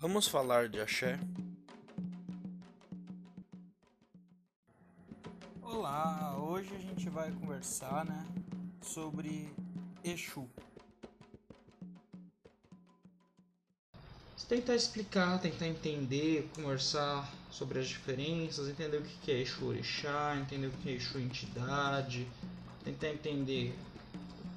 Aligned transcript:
Vamos 0.00 0.26
falar 0.26 0.66
de 0.66 0.80
axé? 0.80 1.20
Olá, 5.60 6.38
hoje 6.38 6.74
a 6.74 6.78
gente 6.78 7.10
vai 7.10 7.30
conversar, 7.32 8.06
né, 8.06 8.26
sobre 8.80 9.52
Exu. 10.02 10.48
Tentar 14.48 14.74
explicar, 14.74 15.38
tentar 15.38 15.66
entender, 15.66 16.48
conversar 16.54 17.30
sobre 17.50 17.78
as 17.78 17.86
diferenças, 17.86 18.70
entender 18.70 18.96
o 18.96 19.02
que 19.02 19.30
é 19.30 19.42
Exu 19.42 19.66
Orixá, 19.66 20.34
entender 20.34 20.68
o 20.68 20.72
que 20.78 20.88
é 20.88 20.92
Exu 20.92 21.18
Entidade, 21.18 22.26
tentar 22.82 23.10
entender 23.10 23.76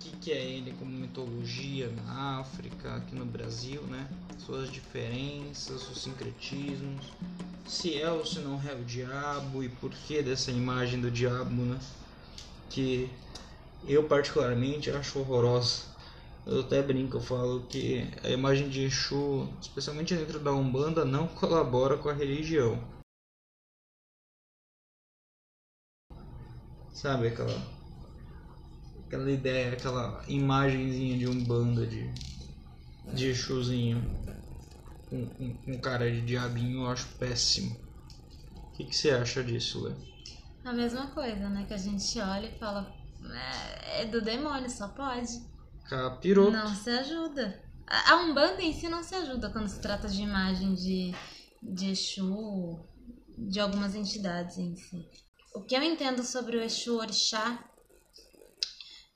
o 0.06 0.18
que 0.20 0.32
é 0.32 0.42
ele 0.42 0.74
como 0.80 0.90
mitologia 0.90 1.92
na 1.92 2.40
África, 2.40 2.96
aqui 2.96 3.14
no 3.14 3.26
Brasil, 3.26 3.82
né? 3.84 4.08
Suas 4.40 4.72
diferenças, 4.72 5.90
os 5.90 6.02
sincretismos, 6.02 7.12
se 7.66 8.00
é 8.00 8.12
ou 8.12 8.26
se 8.26 8.40
não 8.40 8.62
é 8.62 8.74
o 8.74 8.84
diabo 8.84 9.64
e 9.64 9.70
por 9.70 9.90
que 9.90 10.22
dessa 10.22 10.52
imagem 10.52 11.00
do 11.00 11.10
diabo, 11.10 11.64
né? 11.64 11.80
Que 12.70 13.10
eu 13.88 14.08
particularmente 14.08 14.92
acho 14.92 15.20
horrorosa. 15.20 15.84
Eu 16.46 16.60
até 16.62 16.82
brinco, 16.82 17.18
eu 17.18 17.22
falo 17.22 17.66
que 17.68 18.06
a 18.22 18.30
imagem 18.30 18.68
de 18.68 18.84
Exu, 18.84 19.48
especialmente 19.62 20.14
dentro 20.14 20.40
da 20.40 20.52
Umbanda, 20.52 21.06
não 21.06 21.26
colabora 21.28 21.98
com 21.98 22.10
a 22.10 22.14
religião. 22.14 22.78
Sabe 26.92 27.28
aquela 27.28 27.84
aquela 29.08 29.32
ideia, 29.32 29.74
aquela 29.74 30.24
imagenzinha 30.28 31.18
de 31.18 31.28
Umbanda 31.28 31.86
de 31.86 32.12
de 33.12 33.28
Exuzinho 33.28 34.02
com, 35.10 35.28
com, 35.30 35.58
com 35.58 35.80
cara 35.80 36.12
de 36.12 36.22
diabinho, 36.22 36.84
eu 36.84 36.90
acho 36.90 37.08
péssimo. 37.20 37.76
O 38.56 38.72
que, 38.76 38.86
que 38.86 38.96
você 38.96 39.12
acha 39.12 39.44
disso, 39.44 39.84
Lê? 39.84 39.94
A 40.66 40.74
mesma 40.74 41.08
coisa, 41.08 41.50
né? 41.50 41.66
Que 41.68 41.74
a 41.74 41.78
gente 41.78 42.20
olha 42.20 42.48
e 42.48 42.58
fala, 42.58 42.92
é, 43.86 44.02
é 44.02 44.06
do 44.06 44.22
demônio, 44.22 44.70
só 44.70 44.88
pode. 44.88 45.42
Capirou. 45.88 46.52
Não 46.52 46.74
se 46.74 46.90
ajuda. 46.90 47.62
A 47.86 48.16
Umbanda 48.16 48.62
em 48.62 48.74
si 48.74 48.90
não 48.90 49.04
se 49.04 49.14
ajuda 49.14 49.50
quando 49.50 49.68
se 49.68 49.80
trata 49.80 50.08
de 50.08 50.22
imagem 50.22 50.74
de, 50.74 51.14
de 51.62 51.92
Exu, 51.92 52.80
de 53.38 53.60
algumas 53.60 53.94
entidades 53.94 54.58
em 54.58 54.76
si. 54.76 55.06
O 55.54 55.62
que 55.62 55.76
eu 55.76 55.84
entendo 55.84 56.24
sobre 56.24 56.58
o 56.58 56.64
Exu 56.64 56.98
Orixá 56.98 57.64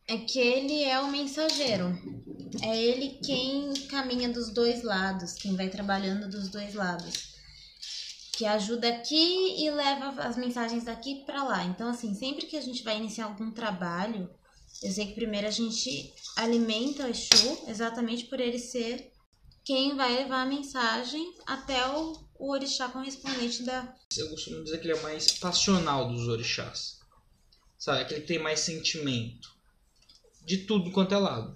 é 0.07 0.17
que 0.17 0.39
ele 0.39 0.83
é 0.83 0.99
o 0.99 1.11
mensageiro. 1.11 1.85
É 2.61 2.81
ele 2.81 3.19
quem 3.23 3.73
caminha 3.87 4.29
dos 4.29 4.49
dois 4.49 4.81
lados, 4.81 5.33
quem 5.33 5.55
vai 5.55 5.69
trabalhando 5.69 6.29
dos 6.29 6.47
dois 6.47 6.73
lados. 6.73 7.35
Que 8.33 8.45
ajuda 8.45 8.87
aqui 8.87 9.63
e 9.63 9.69
leva 9.69 10.21
as 10.21 10.37
mensagens 10.37 10.85
daqui 10.85 11.25
para 11.25 11.43
lá. 11.43 11.65
Então, 11.65 11.89
assim, 11.89 12.13
sempre 12.15 12.45
que 12.45 12.55
a 12.55 12.61
gente 12.61 12.83
vai 12.83 12.97
iniciar 12.97 13.25
algum 13.25 13.51
trabalho, 13.51 14.29
eu 14.81 14.91
sei 14.91 15.07
que 15.07 15.15
primeiro 15.15 15.47
a 15.47 15.51
gente 15.51 16.13
alimenta 16.35 17.05
o 17.05 17.09
Exu, 17.09 17.65
exatamente 17.67 18.25
por 18.25 18.39
ele 18.39 18.59
ser 18.59 19.11
quem 19.65 19.97
vai 19.97 20.13
levar 20.15 20.43
a 20.43 20.45
mensagem 20.45 21.33
até 21.45 21.85
o, 21.89 22.13
o 22.39 22.51
orixá 22.51 22.87
correspondente 22.87 23.63
da. 23.63 23.93
Eu 24.15 24.29
costumo 24.29 24.63
dizer 24.63 24.79
que 24.79 24.87
ele 24.87 24.97
é 24.97 25.01
mais 25.01 25.31
passional 25.31 26.07
dos 26.07 26.27
orixás. 26.27 26.99
Sabe? 27.77 28.01
Aquele 28.01 28.21
que 28.21 28.27
tem 28.27 28.39
mais 28.39 28.61
sentimento. 28.61 29.56
De 30.47 30.59
tudo 30.59 30.91
quanto 30.91 31.13
é 31.13 31.17
lado. 31.17 31.55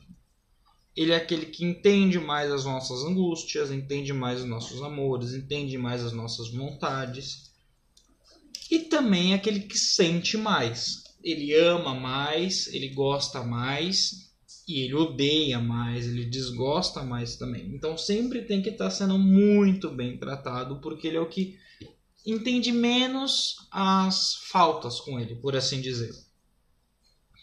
Ele 0.96 1.14
é 1.14 1.16
aquele 1.16 1.48
que 1.48 1.66
entende 1.66 2.20
mais 2.20 2.52
as 2.52 2.66
nossas 2.66 3.04
angústias, 3.04 3.72
entende 3.72 4.14
mais 4.14 4.42
os 4.42 4.46
nossos 4.46 4.84
amores, 4.84 5.34
entende 5.34 5.78
mais 5.78 6.04
as 6.04 6.12
nossas 6.12 6.50
vontades. 6.52 7.50
E 8.70 8.80
também 8.80 9.32
é 9.32 9.36
aquele 9.36 9.62
que 9.62 9.78
sente 9.78 10.38
mais 10.38 11.02
ele 11.24 11.54
ama 11.56 11.94
mais, 11.94 12.68
ele 12.74 12.90
gosta 12.90 13.44
mais 13.44 14.32
e 14.68 14.82
ele 14.82 14.96
odeia 14.96 15.60
mais, 15.60 16.08
ele 16.08 16.26
desgosta 16.26 17.04
mais 17.04 17.36
também. 17.36 17.74
Então 17.74 17.98
sempre 17.98 18.44
tem 18.44 18.62
que 18.62 18.70
estar 18.70 18.86
tá 18.86 18.92
sendo 18.92 19.18
muito 19.18 19.90
bem 19.90 20.18
tratado, 20.18 20.80
porque 20.82 21.08
ele 21.08 21.18
é 21.18 21.22
o 21.22 21.30
que 21.30 21.58
entende 22.26 22.72
menos 22.72 23.68
as 23.72 24.36
faltas 24.52 25.00
com 25.00 25.20
ele, 25.20 25.36
por 25.36 25.56
assim 25.56 25.82
dizer. 25.82 26.12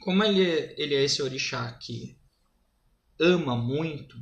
Como 0.01 0.23
ele, 0.25 0.43
é, 0.43 0.75
ele 0.77 0.95
é 0.95 1.05
esse 1.05 1.23
orixá 1.23 1.71
que 1.73 2.17
ama 3.21 3.57
muito, 3.57 4.17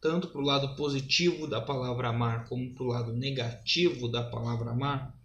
tanto 0.00 0.28
para 0.28 0.40
o 0.40 0.44
lado 0.44 0.76
positivo 0.76 1.46
da 1.46 1.60
palavra 1.60 2.08
amar, 2.08 2.48
como 2.48 2.74
para 2.74 2.84
o 2.84 2.88
lado 2.88 3.12
negativo 3.12 4.08
da 4.08 4.22
palavra 4.22 4.70
amar, 4.70 5.18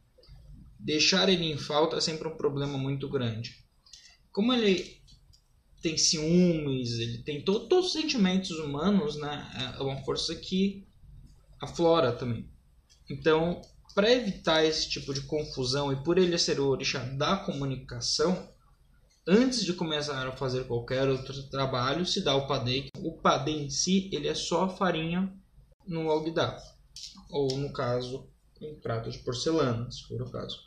deixar 0.80 1.30
ele 1.30 1.52
em 1.52 1.58
falta 1.58 1.98
é 1.98 2.02
sempre 2.02 2.28
um 2.28 2.36
problema 2.36 2.78
muito 2.78 3.08
grande 3.08 3.62
como 4.32 4.54
ele 4.54 5.02
tem 5.82 5.98
ciúmes, 5.98 7.00
ele 7.00 7.20
tem 7.20 7.44
to 7.44 7.68
todos 7.68 7.88
os 7.88 7.94
sentimentos 7.94 8.52
humanos, 8.52 9.16
né? 9.18 9.76
É 9.78 9.82
uma 9.82 9.98
força 10.04 10.34
que 10.36 10.88
aflora 11.60 12.12
também. 12.12 12.50
Então, 13.10 13.62
para 13.94 14.12
evitar 14.12 14.64
esse 14.64 14.90
tipo 14.90 15.14
de 15.14 15.22
confusão 15.22 15.92
e 15.92 16.02
por 16.04 16.18
ele 16.18 16.38
ser 16.38 16.60
o 16.60 16.68
orixá 16.68 17.00
da 17.00 17.38
comunicação, 17.38 18.51
antes 19.32 19.64
de 19.64 19.74
começar 19.74 20.28
a 20.28 20.32
fazer 20.32 20.66
qualquer 20.66 21.08
outro 21.08 21.42
trabalho, 21.50 22.06
se 22.06 22.24
dá 22.24 22.36
o 22.36 22.48
padê. 22.48 22.90
O 22.98 23.14
padê 23.14 23.52
em 23.52 23.70
si, 23.70 24.10
ele 24.12 24.28
é 24.28 24.36
só 24.36 24.70
farinha 24.70 25.34
no 25.88 26.12
alguidar, 26.12 26.62
ou 27.30 27.58
no 27.58 27.72
caso, 27.74 28.30
um 28.62 28.76
prato 28.76 29.10
de 29.10 29.18
porcelana, 29.20 29.90
se 29.90 30.04
for 30.04 30.22
o 30.22 30.30
caso. 30.30 30.60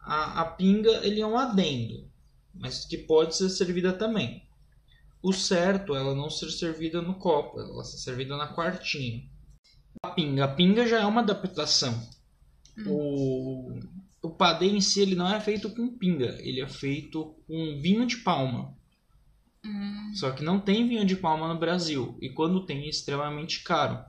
A, 0.00 0.42
a 0.42 0.44
pinga, 0.44 0.90
ele 1.04 1.20
é 1.20 1.26
um 1.26 1.36
adendo 1.36 2.14
mas 2.54 2.84
que 2.84 2.96
pode 2.96 3.36
ser 3.36 3.50
servida 3.50 3.92
também. 3.92 4.42
O 5.22 5.32
certo 5.32 5.94
é 5.94 5.98
ela 5.98 6.14
não 6.14 6.30
ser 6.30 6.50
servida 6.50 7.00
no 7.00 7.14
copo, 7.14 7.58
ela 7.58 7.82
ser 7.82 7.98
servida 7.98 8.36
na 8.36 8.54
quartinha. 8.54 9.24
A 10.02 10.10
pinga, 10.10 10.44
a 10.44 10.48
pinga 10.48 10.86
já 10.86 11.00
é 11.00 11.06
uma 11.06 11.22
adaptação. 11.22 11.94
Hum. 12.78 12.84
O, 12.86 13.80
o 14.24 14.30
padê 14.30 14.66
em 14.66 14.80
si 14.80 15.02
ele 15.02 15.14
não 15.14 15.28
é 15.28 15.38
feito 15.38 15.68
com 15.68 15.98
pinga, 15.98 16.38
ele 16.40 16.62
é 16.62 16.66
feito 16.66 17.36
com 17.46 17.78
vinho 17.78 18.06
de 18.06 18.16
palma. 18.16 18.74
Hum. 19.62 20.12
Só 20.14 20.30
que 20.30 20.42
não 20.42 20.58
tem 20.58 20.88
vinho 20.88 21.04
de 21.04 21.14
palma 21.14 21.46
no 21.46 21.60
Brasil 21.60 22.16
e 22.22 22.30
quando 22.30 22.64
tem 22.64 22.84
é 22.84 22.88
extremamente 22.88 23.62
caro. 23.62 24.02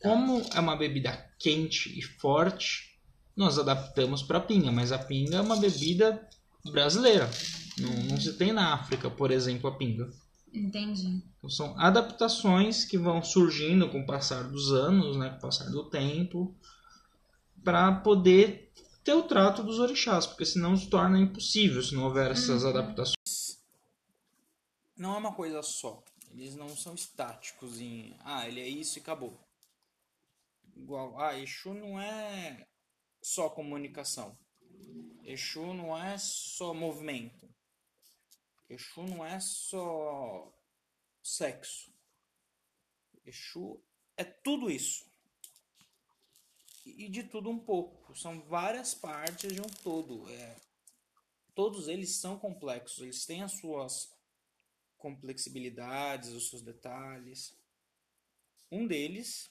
Como 0.00 0.42
é 0.54 0.60
uma 0.60 0.76
bebida 0.76 1.12
quente 1.38 1.98
e 1.98 2.00
forte, 2.00 2.98
nós 3.36 3.58
adaptamos 3.58 4.22
para 4.22 4.40
pinga, 4.40 4.72
mas 4.72 4.92
a 4.92 4.98
pinga 4.98 5.36
é 5.36 5.40
uma 5.42 5.56
bebida 5.56 6.26
brasileira. 6.72 7.30
Não, 7.78 7.92
não 8.04 8.18
se 8.18 8.32
tem 8.32 8.50
na 8.50 8.72
África, 8.72 9.10
por 9.10 9.30
exemplo, 9.30 9.68
a 9.68 9.76
pinga. 9.76 10.10
Entendi. 10.54 11.22
Então, 11.36 11.50
são 11.50 11.78
adaptações 11.78 12.86
que 12.86 12.96
vão 12.96 13.22
surgindo 13.22 13.90
com 13.90 14.00
o 14.00 14.06
passar 14.06 14.44
dos 14.44 14.72
anos, 14.72 15.18
né, 15.18 15.28
com 15.28 15.36
o 15.36 15.40
passar 15.40 15.68
do 15.70 15.84
tempo, 15.84 16.56
para 17.62 17.92
poder 17.92 18.66
ter 19.06 19.14
o 19.14 19.22
trato 19.22 19.62
dos 19.62 19.78
orixás, 19.78 20.26
porque 20.26 20.44
senão 20.44 20.76
se 20.76 20.90
torna 20.90 21.16
impossível 21.16 21.80
se 21.80 21.94
não 21.94 22.02
houver 22.02 22.32
essas 22.32 22.64
uhum. 22.64 22.70
adaptações. 22.70 23.64
Não 24.96 25.14
é 25.14 25.18
uma 25.18 25.32
coisa 25.32 25.62
só. 25.62 26.02
Eles 26.32 26.56
não 26.56 26.68
são 26.76 26.92
estáticos 26.92 27.80
em, 27.80 28.16
ah, 28.24 28.48
ele 28.48 28.60
é 28.60 28.68
isso 28.68 28.98
e 28.98 29.00
acabou. 29.00 29.38
Igual, 30.74 31.18
ah, 31.20 31.38
Exu 31.38 31.72
não 31.72 32.00
é 32.00 32.66
só 33.22 33.48
comunicação. 33.48 34.36
Exu 35.22 35.72
não 35.72 35.96
é 35.96 36.18
só 36.18 36.74
movimento. 36.74 37.48
Exu 38.68 39.04
não 39.04 39.24
é 39.24 39.38
só 39.38 40.52
sexo. 41.22 41.92
Exu 43.24 43.80
é 44.16 44.24
tudo 44.24 44.68
isso. 44.68 45.06
E 46.86 47.08
de 47.08 47.24
tudo 47.24 47.50
um 47.50 47.58
pouco. 47.58 48.16
São 48.16 48.40
várias 48.42 48.94
partes 48.94 49.52
de 49.52 49.60
um 49.60 49.68
todo. 49.82 50.28
É, 50.30 50.56
todos 51.54 51.88
eles 51.88 52.16
são 52.16 52.38
complexos. 52.38 53.02
Eles 53.02 53.26
têm 53.26 53.42
as 53.42 53.52
suas 53.52 54.14
complexibilidades, 54.96 56.30
os 56.30 56.48
seus 56.48 56.62
detalhes. 56.62 57.54
Um 58.70 58.86
deles 58.86 59.50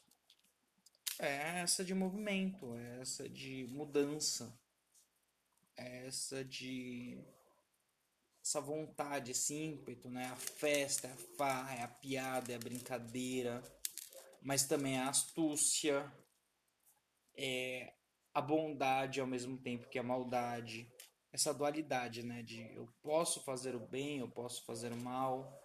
é 1.20 1.60
essa 1.62 1.84
de 1.84 1.94
movimento, 1.94 2.76
é 2.76 3.02
essa 3.02 3.30
de 3.30 3.68
mudança 3.70 4.58
essa 5.76 6.44
de 6.44 7.24
essa 8.42 8.62
vontade, 8.62 9.32
esse 9.32 9.56
ímpeto, 9.56 10.08
né? 10.10 10.28
A 10.28 10.36
festa, 10.36 11.08
a 11.08 11.18
farra, 11.36 11.76
é 11.76 11.82
a 11.82 11.88
piada, 11.88 12.52
é 12.52 12.56
a 12.56 12.60
brincadeira, 12.60 13.64
mas 14.42 14.66
também 14.66 15.00
a 15.00 15.10
astúcia, 15.10 16.12
é 17.38 17.94
a 18.34 18.42
bondade 18.42 19.22
ao 19.22 19.28
mesmo 19.28 19.58
tempo 19.58 19.88
que 19.88 19.98
a 19.98 20.04
maldade, 20.04 20.92
essa 21.32 21.54
dualidade, 21.54 22.24
né? 22.24 22.44
De 22.44 22.62
eu 22.74 22.88
posso 23.02 23.42
fazer 23.44 23.76
o 23.76 23.88
bem, 23.88 24.20
eu 24.20 24.30
posso 24.30 24.64
fazer 24.66 24.92
o 24.92 24.98
mal. 24.98 25.62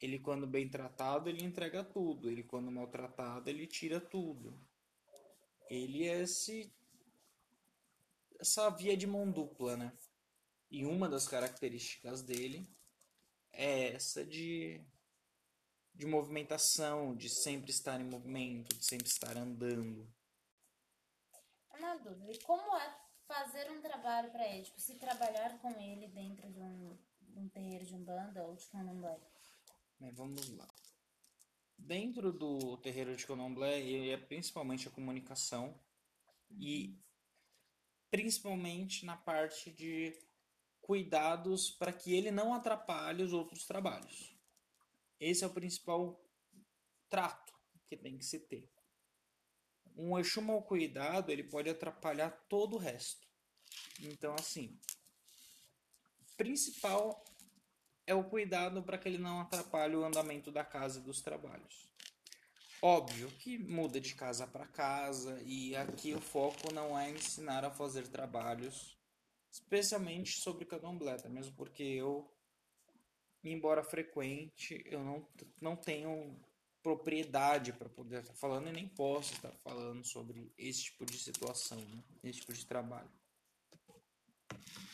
Ele, 0.00 0.18
quando 0.18 0.46
bem 0.46 0.68
tratado, 0.68 1.28
ele 1.28 1.44
entrega 1.44 1.82
tudo. 1.82 2.30
Ele, 2.30 2.42
quando 2.42 2.70
maltratado, 2.70 3.48
ele 3.48 3.66
tira 3.66 4.00
tudo. 4.00 4.58
Ele 5.68 6.06
é 6.06 6.22
esse, 6.22 6.72
essa 8.38 8.68
via 8.70 8.96
de 8.96 9.06
mão 9.06 9.30
dupla, 9.30 9.76
né? 9.76 9.92
E 10.70 10.84
uma 10.84 11.08
das 11.08 11.26
características 11.26 12.22
dele 12.22 12.68
é 13.52 13.94
essa 13.94 14.24
de, 14.24 14.80
de 15.94 16.06
movimentação, 16.06 17.16
de 17.16 17.28
sempre 17.28 17.70
estar 17.70 18.00
em 18.00 18.04
movimento, 18.04 18.76
de 18.76 18.84
sempre 18.84 19.08
estar 19.08 19.36
andando. 19.36 20.06
Uma 21.78 21.96
dúvida, 21.96 22.32
e 22.32 22.38
como 22.40 22.76
é 22.76 22.98
fazer 23.26 23.70
um 23.70 23.80
trabalho 23.80 24.30
para 24.30 24.46
ele? 24.48 24.64
Tipo, 24.64 24.80
se 24.80 24.94
trabalhar 24.96 25.58
com 25.60 25.70
ele 25.80 26.08
dentro 26.08 26.50
de 26.50 26.60
um, 26.60 26.96
um 27.36 27.48
terreiro 27.48 27.84
de 27.84 27.94
umbanda 27.94 28.42
ou 28.44 28.54
de 28.54 28.66
candomblé? 28.66 29.18
Mas 29.98 30.14
vamos 30.14 30.48
lá. 30.50 30.68
Dentro 31.78 32.32
do 32.32 32.76
terreiro 32.78 33.14
de 33.14 33.26
candomblé, 33.26 33.80
ele 33.80 34.10
é 34.10 34.16
principalmente 34.16 34.88
a 34.88 34.90
comunicação 34.90 35.78
e 36.50 36.98
principalmente 38.10 39.04
na 39.04 39.16
parte 39.16 39.70
de 39.70 40.16
cuidados 40.80 41.70
para 41.70 41.92
que 41.92 42.14
ele 42.14 42.30
não 42.30 42.54
atrapalhe 42.54 43.22
os 43.22 43.32
outros 43.32 43.66
trabalhos. 43.66 44.34
Esse 45.18 45.44
é 45.44 45.46
o 45.46 45.52
principal 45.52 46.24
trato 47.08 47.52
que 47.86 47.96
tem 47.96 48.16
que 48.16 48.24
se 48.24 48.38
ter. 48.38 48.75
Um 49.96 50.18
Exu 50.18 50.42
mal 50.42 50.62
cuidado, 50.62 51.32
ele 51.32 51.44
pode 51.44 51.70
atrapalhar 51.70 52.30
todo 52.48 52.76
o 52.76 52.78
resto. 52.78 53.26
Então, 54.00 54.34
assim, 54.34 54.78
principal 56.36 57.24
é 58.06 58.14
o 58.14 58.24
cuidado 58.24 58.82
para 58.82 58.98
que 58.98 59.08
ele 59.08 59.18
não 59.18 59.40
atrapalhe 59.40 59.96
o 59.96 60.04
andamento 60.04 60.52
da 60.52 60.64
casa 60.64 61.00
e 61.00 61.02
dos 61.02 61.20
trabalhos. 61.20 61.90
Óbvio 62.80 63.28
que 63.38 63.58
muda 63.58 64.00
de 64.00 64.14
casa 64.14 64.46
para 64.46 64.66
casa 64.66 65.42
e 65.44 65.74
aqui 65.74 66.14
o 66.14 66.20
foco 66.20 66.72
não 66.72 66.96
é 66.96 67.10
ensinar 67.10 67.64
a 67.64 67.70
fazer 67.70 68.06
trabalhos, 68.06 68.96
especialmente 69.50 70.38
sobre 70.40 70.66
candomblé, 70.66 71.16
mesmo 71.28 71.54
porque 71.56 71.82
eu, 71.82 72.30
embora 73.42 73.82
frequente, 73.82 74.84
eu 74.86 75.02
não, 75.02 75.26
não 75.60 75.74
tenho 75.74 76.38
propriedade 76.86 77.72
para 77.72 77.88
poder 77.88 78.20
estar 78.20 78.34
falando 78.34 78.68
e 78.68 78.72
nem 78.72 78.86
posso 78.86 79.34
estar 79.34 79.50
falando 79.56 80.04
sobre 80.04 80.52
esse 80.56 80.84
tipo 80.84 81.04
de 81.04 81.18
situação, 81.18 81.80
né? 81.80 82.00
esse 82.22 82.38
tipo 82.38 82.52
de 82.52 82.64
trabalho. 82.64 83.10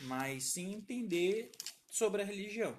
Mas 0.00 0.44
sim 0.44 0.72
entender 0.72 1.52
sobre 1.86 2.22
a 2.22 2.24
religião. 2.24 2.74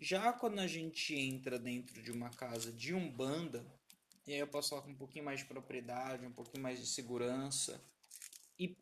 Já 0.00 0.32
quando 0.32 0.60
a 0.60 0.68
gente 0.68 1.12
entra 1.12 1.58
dentro 1.58 2.00
de 2.00 2.12
uma 2.12 2.30
casa 2.30 2.70
de 2.70 2.94
umbanda, 2.94 3.66
e 4.28 4.32
aí 4.32 4.38
eu 4.38 4.46
posso 4.46 4.68
falar 4.68 4.82
com 4.82 4.92
um 4.92 4.96
pouquinho 4.96 5.24
mais 5.24 5.40
de 5.40 5.46
propriedade, 5.46 6.24
um 6.24 6.30
pouquinho 6.32 6.62
mais 6.62 6.78
de 6.78 6.86
segurança, 6.86 7.84
e 8.56 8.76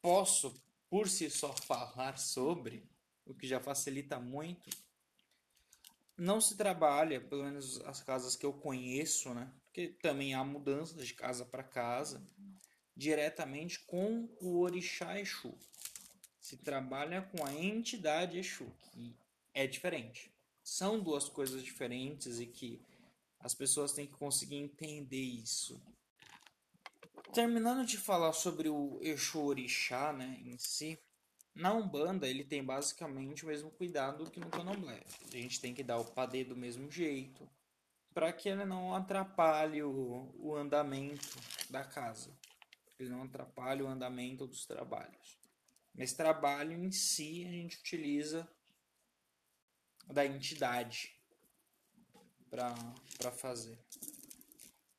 posso, 0.00 0.50
por 0.88 1.10
si 1.10 1.28
só, 1.28 1.52
falar 1.68 2.18
sobre, 2.18 2.88
o 3.26 3.34
que 3.34 3.46
já 3.46 3.60
facilita 3.60 4.18
muito, 4.18 4.70
não 6.22 6.40
se 6.40 6.56
trabalha, 6.56 7.20
pelo 7.20 7.42
menos 7.42 7.80
as 7.80 8.00
casas 8.00 8.36
que 8.36 8.46
eu 8.46 8.52
conheço, 8.52 9.34
né? 9.34 9.52
Porque 9.64 9.88
também 9.88 10.34
há 10.34 10.44
mudanças 10.44 11.04
de 11.04 11.14
casa 11.14 11.44
para 11.44 11.64
casa, 11.64 12.24
diretamente 12.96 13.80
com 13.80 14.28
o 14.40 14.60
orixá 14.60 15.18
Exu. 15.18 15.52
Se 16.40 16.56
trabalha 16.56 17.22
com 17.22 17.44
a 17.44 17.52
entidade 17.52 18.38
Exu, 18.38 18.72
que 18.92 19.16
é 19.52 19.66
diferente. 19.66 20.32
São 20.62 21.00
duas 21.00 21.28
coisas 21.28 21.60
diferentes 21.60 22.38
e 22.38 22.46
que 22.46 22.80
as 23.40 23.52
pessoas 23.52 23.92
têm 23.92 24.06
que 24.06 24.12
conseguir 24.12 24.56
entender 24.56 25.22
isso. 25.22 25.82
Terminando 27.34 27.84
de 27.84 27.98
falar 27.98 28.32
sobre 28.32 28.68
o 28.68 29.00
Exu 29.02 29.40
Orixá, 29.40 30.12
né, 30.12 30.40
em 30.44 30.56
si, 30.56 30.96
na 31.54 31.72
Umbanda, 31.74 32.26
ele 32.26 32.44
tem 32.44 32.64
basicamente 32.64 33.44
o 33.44 33.48
mesmo 33.48 33.70
cuidado 33.70 34.30
que 34.30 34.40
no 34.40 34.48
Candomblé. 34.48 35.02
A 35.28 35.36
gente 35.36 35.60
tem 35.60 35.74
que 35.74 35.82
dar 35.82 35.98
o 35.98 36.04
padê 36.04 36.44
do 36.44 36.56
mesmo 36.56 36.90
jeito, 36.90 37.48
para 38.14 38.32
que 38.32 38.48
ele 38.48 38.64
não 38.64 38.94
atrapalhe 38.94 39.82
o, 39.82 40.34
o 40.38 40.54
andamento 40.54 41.38
da 41.68 41.84
casa. 41.84 42.34
Ele 42.98 43.10
não 43.10 43.24
atrapalhe 43.24 43.82
o 43.82 43.88
andamento 43.88 44.46
dos 44.46 44.64
trabalhos. 44.64 45.38
Mas 45.94 46.12
trabalho 46.12 46.72
em 46.72 46.90
si 46.90 47.44
a 47.44 47.50
gente 47.50 47.78
utiliza 47.78 48.48
da 50.06 50.24
entidade 50.24 51.14
para 52.48 53.32
fazer. 53.32 53.78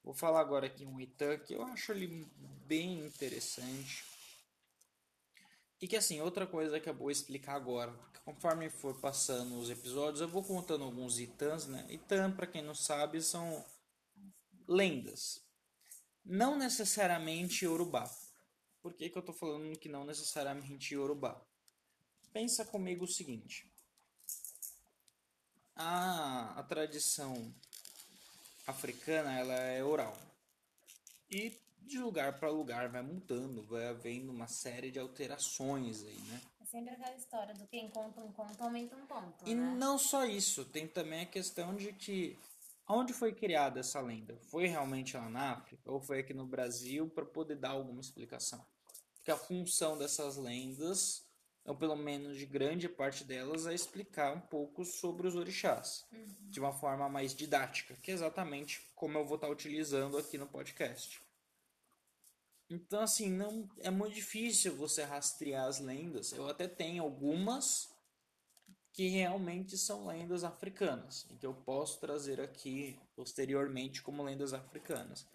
Vou 0.03 0.13
falar 0.13 0.41
agora 0.41 0.67
aqui 0.67 0.85
um 0.85 0.99
Itan 0.99 1.38
que 1.39 1.53
eu 1.53 1.63
acho 1.63 1.91
ele 1.91 2.27
bem 2.65 2.99
interessante 3.06 4.12
e 5.83 5.88
que 5.88 5.97
assim, 5.97 6.21
outra 6.21 6.47
coisa 6.47 6.80
que 6.80 6.89
eu 6.89 6.94
vou 6.94 7.12
explicar 7.12 7.56
agora, 7.56 7.94
conforme 8.24 8.69
for 8.69 8.97
passando 9.01 9.59
os 9.59 9.69
episódios, 9.69 10.21
eu 10.21 10.30
vou 10.30 10.41
contando 10.41 10.85
alguns 10.85 11.19
itãs, 11.19 11.68
né? 11.68 11.85
Itã, 11.89 12.31
para 12.31 12.47
quem 12.47 12.62
não 12.62 12.74
sabe, 12.74 13.21
são 13.21 13.65
lendas. 14.65 15.44
Não 16.24 16.57
necessariamente 16.57 17.65
Yorubá. 17.65 18.09
Por 18.81 18.94
que, 18.94 19.09
que 19.09 19.18
eu 19.18 19.19
estou 19.19 19.35
falando 19.35 19.77
que 19.77 19.89
não 19.89 20.06
necessariamente 20.06 20.94
Yorubá? 20.94 21.45
Pensa 22.31 22.63
comigo 22.63 23.03
o 23.03 23.07
seguinte. 23.09 23.69
A, 25.75 26.57
a 26.57 26.63
tradição 26.63 27.53
africana 28.65 29.38
ela 29.38 29.53
é 29.53 29.83
oral. 29.83 30.18
E 31.30 31.62
de 31.85 32.00
lugar 32.00 32.39
para 32.39 32.50
lugar 32.50 32.89
vai 32.89 33.01
mudando, 33.01 33.63
vai 33.63 33.88
havendo 33.88 34.31
uma 34.31 34.47
série 34.47 34.91
de 34.91 35.00
alterações 35.00 36.03
aí, 36.03 36.19
né? 36.19 36.41
É 36.62 36.65
sempre 36.65 36.94
aquela 36.94 37.15
história 37.15 37.53
do 37.53 37.68
quem 37.68 37.89
conta 37.89 38.21
um 38.21 38.31
conto 38.31 38.63
aumenta 38.63 38.95
um 38.95 39.06
ponto. 39.06 39.47
E 39.47 39.53
né? 39.53 39.75
não 39.75 39.97
só 39.97 40.25
isso, 40.25 40.65
tem 40.65 40.88
também 40.88 41.21
a 41.21 41.25
questão 41.25 41.75
de 41.75 41.94
que 41.94 42.38
onde 42.88 43.13
foi 43.13 43.33
criada 43.33 43.80
essa 43.80 44.00
lenda? 44.01 44.38
Foi 44.50 44.68
realmente 44.68 45.15
lá 45.18 45.30
na 45.30 45.53
África 45.53 45.91
ou 45.91 46.01
foi 46.01 46.19
aqui 46.19 46.33
no 46.33 46.45
Brasil 46.45 47.09
para 47.09 47.25
poder 47.25 47.56
dar 47.56 47.71
alguma 47.71 48.01
explicação? 48.01 48.65
Porque 49.15 49.31
a 49.31 49.38
função 49.38 49.97
dessas 49.97 50.35
lendas, 50.35 51.25
ou 51.65 51.75
pelo 51.75 51.95
menos 51.95 52.38
de 52.38 52.45
grande 52.45 52.89
parte 52.89 53.24
delas, 53.24 53.65
é 53.65 53.74
explicar 53.74 54.35
um 54.35 54.41
pouco 54.41 54.83
sobre 54.83 55.27
os 55.27 55.35
orixás, 55.35 56.06
uhum. 56.12 56.50
de 56.50 56.59
uma 56.59 56.74
forma 56.74 57.07
mais 57.07 57.33
didática, 57.33 57.95
que 58.01 58.12
é 58.12 58.13
exatamente 58.13 58.81
como 58.95 59.18
eu 59.18 59.25
vou 59.25 59.35
estar 59.35 59.47
utilizando 59.47 60.18
aqui 60.18 60.38
no 60.38 60.47
podcast. 60.47 61.21
Então, 62.69 63.02
assim, 63.02 63.30
não 63.30 63.69
é 63.80 63.90
muito 63.90 64.16
difícil 64.16 64.76
você 64.76 65.04
rastrear 65.04 65.68
as 65.68 65.80
lendas. 65.80 66.31
Eu 66.31 66.47
até 66.47 66.68
tenho 66.68 67.04
algumas 67.04 67.94
que 68.94 69.07
realmente 69.07 69.78
são 69.78 70.06
lendas 70.06 70.44
africanas 70.44 71.26
e 71.30 71.35
que 71.35 71.45
eu 71.45 71.54
posso 71.54 71.99
trazer 71.99 72.40
aqui 72.40 72.99
posteriormente 73.16 74.02
como 74.02 74.23
lendas 74.23 74.54
africanas. 74.54 75.28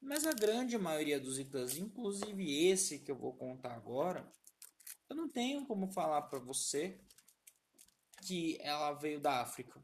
Mas 0.00 0.26
a 0.26 0.32
grande 0.32 0.78
maioria 0.78 1.18
dos 1.18 1.38
itãs, 1.38 1.76
inclusive 1.76 2.66
esse 2.68 3.00
que 3.00 3.10
eu 3.10 3.16
vou 3.16 3.34
contar 3.34 3.74
agora, 3.74 4.26
eu 5.08 5.16
não 5.16 5.28
tenho 5.28 5.66
como 5.66 5.92
falar 5.92 6.22
para 6.22 6.38
você 6.38 7.00
que 8.22 8.56
ela 8.60 8.92
veio 8.92 9.20
da 9.20 9.40
África. 9.40 9.82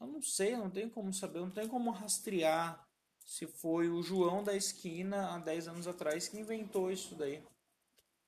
Eu 0.00 0.08
não 0.08 0.22
sei, 0.22 0.54
eu 0.54 0.58
não 0.58 0.70
tenho 0.70 0.90
como 0.90 1.12
saber, 1.12 1.38
eu 1.38 1.46
não 1.46 1.52
tenho 1.52 1.68
como 1.68 1.90
rastrear 1.90 2.88
se 3.26 3.46
foi 3.46 3.88
o 3.88 4.02
João 4.02 4.42
da 4.42 4.54
esquina 4.54 5.34
há 5.34 5.38
10 5.38 5.68
anos 5.68 5.86
atrás 5.86 6.28
que 6.28 6.38
inventou 6.38 6.90
isso 6.90 7.14
daí. 7.14 7.42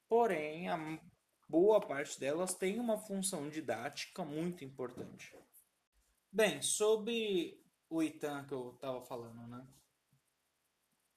Porém, 0.08 0.68
a 0.68 1.00
boa 1.48 1.80
parte 1.80 2.18
delas 2.18 2.54
tem 2.54 2.78
uma 2.78 2.98
função 2.98 3.48
didática 3.48 4.24
muito 4.24 4.64
importante. 4.64 5.36
Bem, 6.30 6.60
sobre 6.62 7.62
o 7.88 8.02
Itan 8.02 8.44
que 8.44 8.52
eu 8.52 8.72
estava 8.74 9.00
falando, 9.02 9.46
né? 9.46 9.66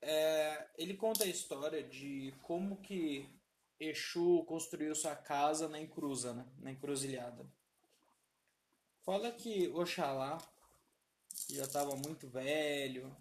É, 0.01 0.69
ele 0.77 0.95
conta 0.95 1.23
a 1.23 1.27
história 1.27 1.83
de 1.83 2.33
como 2.43 2.77
que 2.77 3.27
Exu 3.79 4.43
construiu 4.45 4.95
sua 4.95 5.15
casa 5.15 5.67
na 5.67 5.79
encruza, 5.79 6.33
né? 6.33 6.45
na 6.59 6.71
encruzilhada. 6.71 7.45
Fala 9.03 9.31
que 9.31 9.69
Oxalá 9.69 10.37
já 11.49 11.63
estava 11.63 11.95
muito 11.95 12.27
velho, 12.27 13.15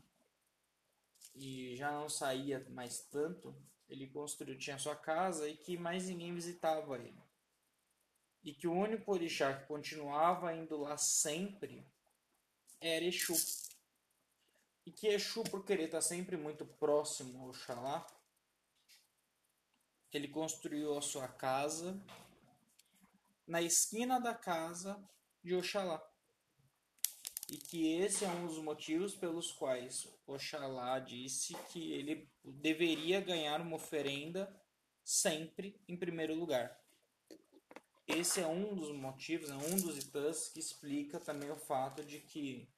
e 1.37 1.77
já 1.77 1.91
não 1.93 2.09
saía 2.09 2.67
mais 2.71 3.01
tanto, 3.01 3.55
ele 3.89 4.09
construiu, 4.09 4.59
tinha 4.59 4.79
sua 4.79 4.97
casa 4.97 5.49
e 5.49 5.57
que 5.57 5.77
mais 5.77 6.07
ninguém 6.07 6.35
visitava 6.35 6.97
ele. 6.97 7.23
E 8.43 8.55
que 8.55 8.67
o 8.67 8.73
único 8.73 9.13
orixá 9.13 9.53
que 9.55 9.67
continuava 9.67 10.55
indo 10.55 10.77
lá 10.79 10.97
sempre 10.97 11.87
era 12.81 13.05
Exu. 13.05 13.35
E 14.85 14.93
que 14.93 15.09
Exu, 15.09 15.43
por 15.45 15.65
querer 15.65 15.85
estar 15.85 16.01
sempre 16.01 16.37
muito 16.37 16.65
próximo 16.65 17.41
ao 17.41 17.49
Oxalá, 17.51 18.07
ele 20.13 20.29
construiu 20.29 20.97
a 20.97 21.03
sua 21.03 21.29
casa 21.29 22.01
na 23.47 23.61
esquina 23.61 24.19
da 24.19 24.35
casa 24.35 24.99
de 25.43 25.55
Oxalá. 25.55 26.03
E 27.49 27.57
que 27.57 27.93
esse 27.93 28.25
é 28.25 28.29
um 28.29 28.47
dos 28.47 28.59
motivos 28.59 29.15
pelos 29.15 29.53
quais 29.53 30.09
Oxalá 30.27 30.99
disse 30.99 31.55
que 31.71 31.93
ele 31.93 32.29
deveria 32.45 33.21
ganhar 33.21 33.61
uma 33.61 33.77
oferenda 33.77 34.53
sempre 35.05 35.81
em 35.87 35.97
primeiro 35.97 36.35
lugar. 36.35 36.77
Esse 38.07 38.41
é 38.41 38.47
um 38.47 38.75
dos 38.75 38.93
motivos, 38.93 39.51
é 39.51 39.55
um 39.55 39.81
dos 39.81 39.99
itãs 39.99 40.49
que 40.49 40.59
explica 40.59 41.21
também 41.21 41.51
o 41.51 41.57
fato 41.57 42.05
de 42.05 42.21
que 42.21 42.69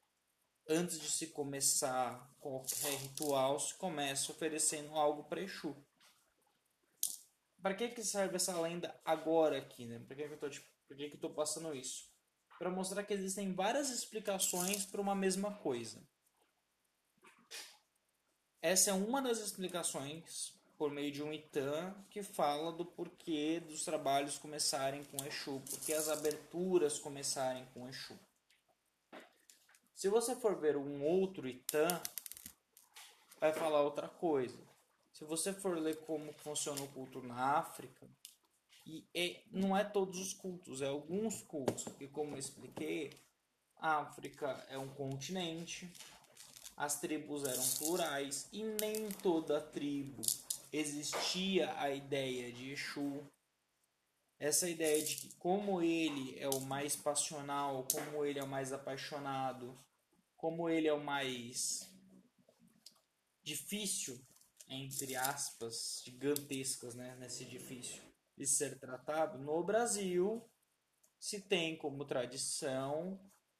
antes 0.67 0.99
de 0.99 1.09
se 1.09 1.27
começar 1.27 2.35
qualquer 2.39 2.95
ritual, 2.99 3.59
se 3.59 3.73
começa 3.75 4.31
oferecendo 4.31 4.93
algo 4.95 5.23
para 5.23 5.41
Exu. 5.41 5.75
Para 7.61 7.73
que, 7.73 7.89
que 7.89 8.03
serve 8.03 8.35
essa 8.35 8.59
lenda 8.59 8.99
agora 9.03 9.57
aqui, 9.57 9.85
né? 9.85 9.99
Por 9.99 10.15
que, 10.15 10.27
que 10.27 10.33
eu 10.33 10.37
tô, 10.37 10.49
por 10.87 10.95
que, 10.95 11.09
que 11.09 11.29
passando 11.29 11.75
isso? 11.75 12.08
Para 12.59 12.69
mostrar 12.69 13.03
que 13.03 13.13
existem 13.13 13.53
várias 13.53 13.89
explicações 13.89 14.85
para 14.85 15.01
uma 15.01 15.15
mesma 15.15 15.51
coisa. 15.55 15.99
Essa 18.61 18.91
é 18.91 18.93
uma 18.93 19.21
das 19.21 19.39
explicações 19.39 20.53
por 20.77 20.91
meio 20.91 21.11
de 21.11 21.23
um 21.23 21.33
Itan 21.33 21.95
que 22.09 22.21
fala 22.21 22.71
do 22.71 22.85
porquê 22.85 23.61
dos 23.61 23.83
trabalhos 23.83 24.37
começarem 24.37 25.03
com 25.05 25.25
Exu, 25.25 25.61
porque 25.69 25.93
as 25.93 26.09
aberturas 26.09 26.99
começarem 26.99 27.65
com 27.73 27.87
Exu. 27.87 28.19
Se 29.95 30.09
você 30.09 30.35
for 30.35 30.55
ver 30.55 30.75
um 30.75 31.03
outro 31.03 31.47
Itan, 31.47 32.01
vai 33.39 33.53
falar 33.53 33.81
outra 33.81 34.07
coisa. 34.07 34.59
Se 35.13 35.23
você 35.23 35.53
for 35.53 35.77
ler 35.77 35.97
como 36.05 36.33
funciona 36.33 36.81
o 36.81 36.87
culto 36.89 37.21
na 37.21 37.57
África, 37.57 38.07
e 38.89 39.07
é, 39.13 39.43
não 39.51 39.77
é 39.77 39.83
todos 39.83 40.19
os 40.19 40.33
cultos, 40.33 40.81
é 40.81 40.87
alguns 40.87 41.43
cultos, 41.43 41.83
porque 41.83 42.07
como 42.07 42.33
eu 42.33 42.39
expliquei, 42.39 43.11
a 43.77 43.99
África 43.99 44.65
é 44.67 44.79
um 44.79 44.89
continente, 44.89 45.87
as 46.75 46.99
tribos 46.99 47.43
eram 47.43 47.63
plurais 47.77 48.47
e 48.51 48.63
nem 48.63 49.09
toda 49.21 49.61
tribo 49.61 50.23
existia 50.73 51.79
a 51.79 51.91
ideia 51.91 52.51
de 52.51 52.71
Exu. 52.71 53.21
Essa 54.39 54.67
ideia 54.67 55.03
de 55.03 55.15
que 55.17 55.35
como 55.35 55.81
ele 55.81 56.39
é 56.39 56.47
o 56.47 56.61
mais 56.61 56.95
passional, 56.95 57.85
como 57.91 58.25
ele 58.25 58.39
é 58.39 58.43
o 58.43 58.47
mais 58.47 58.73
apaixonado, 58.73 59.77
como 60.35 60.67
ele 60.67 60.87
é 60.87 60.93
o 60.93 61.03
mais 61.03 61.87
difícil, 63.43 64.19
entre 64.67 65.15
aspas, 65.15 66.01
gigantescas, 66.05 66.95
né, 66.95 67.15
nesse 67.19 67.43
difícil 67.45 68.08
de 68.39 68.47
ser 68.47 68.79
tratado, 68.79 69.37
no 69.37 69.61
Brasil 69.61 70.49
se 71.19 71.41
tem 71.41 71.77
como 71.77 72.05
tradição 72.05 73.19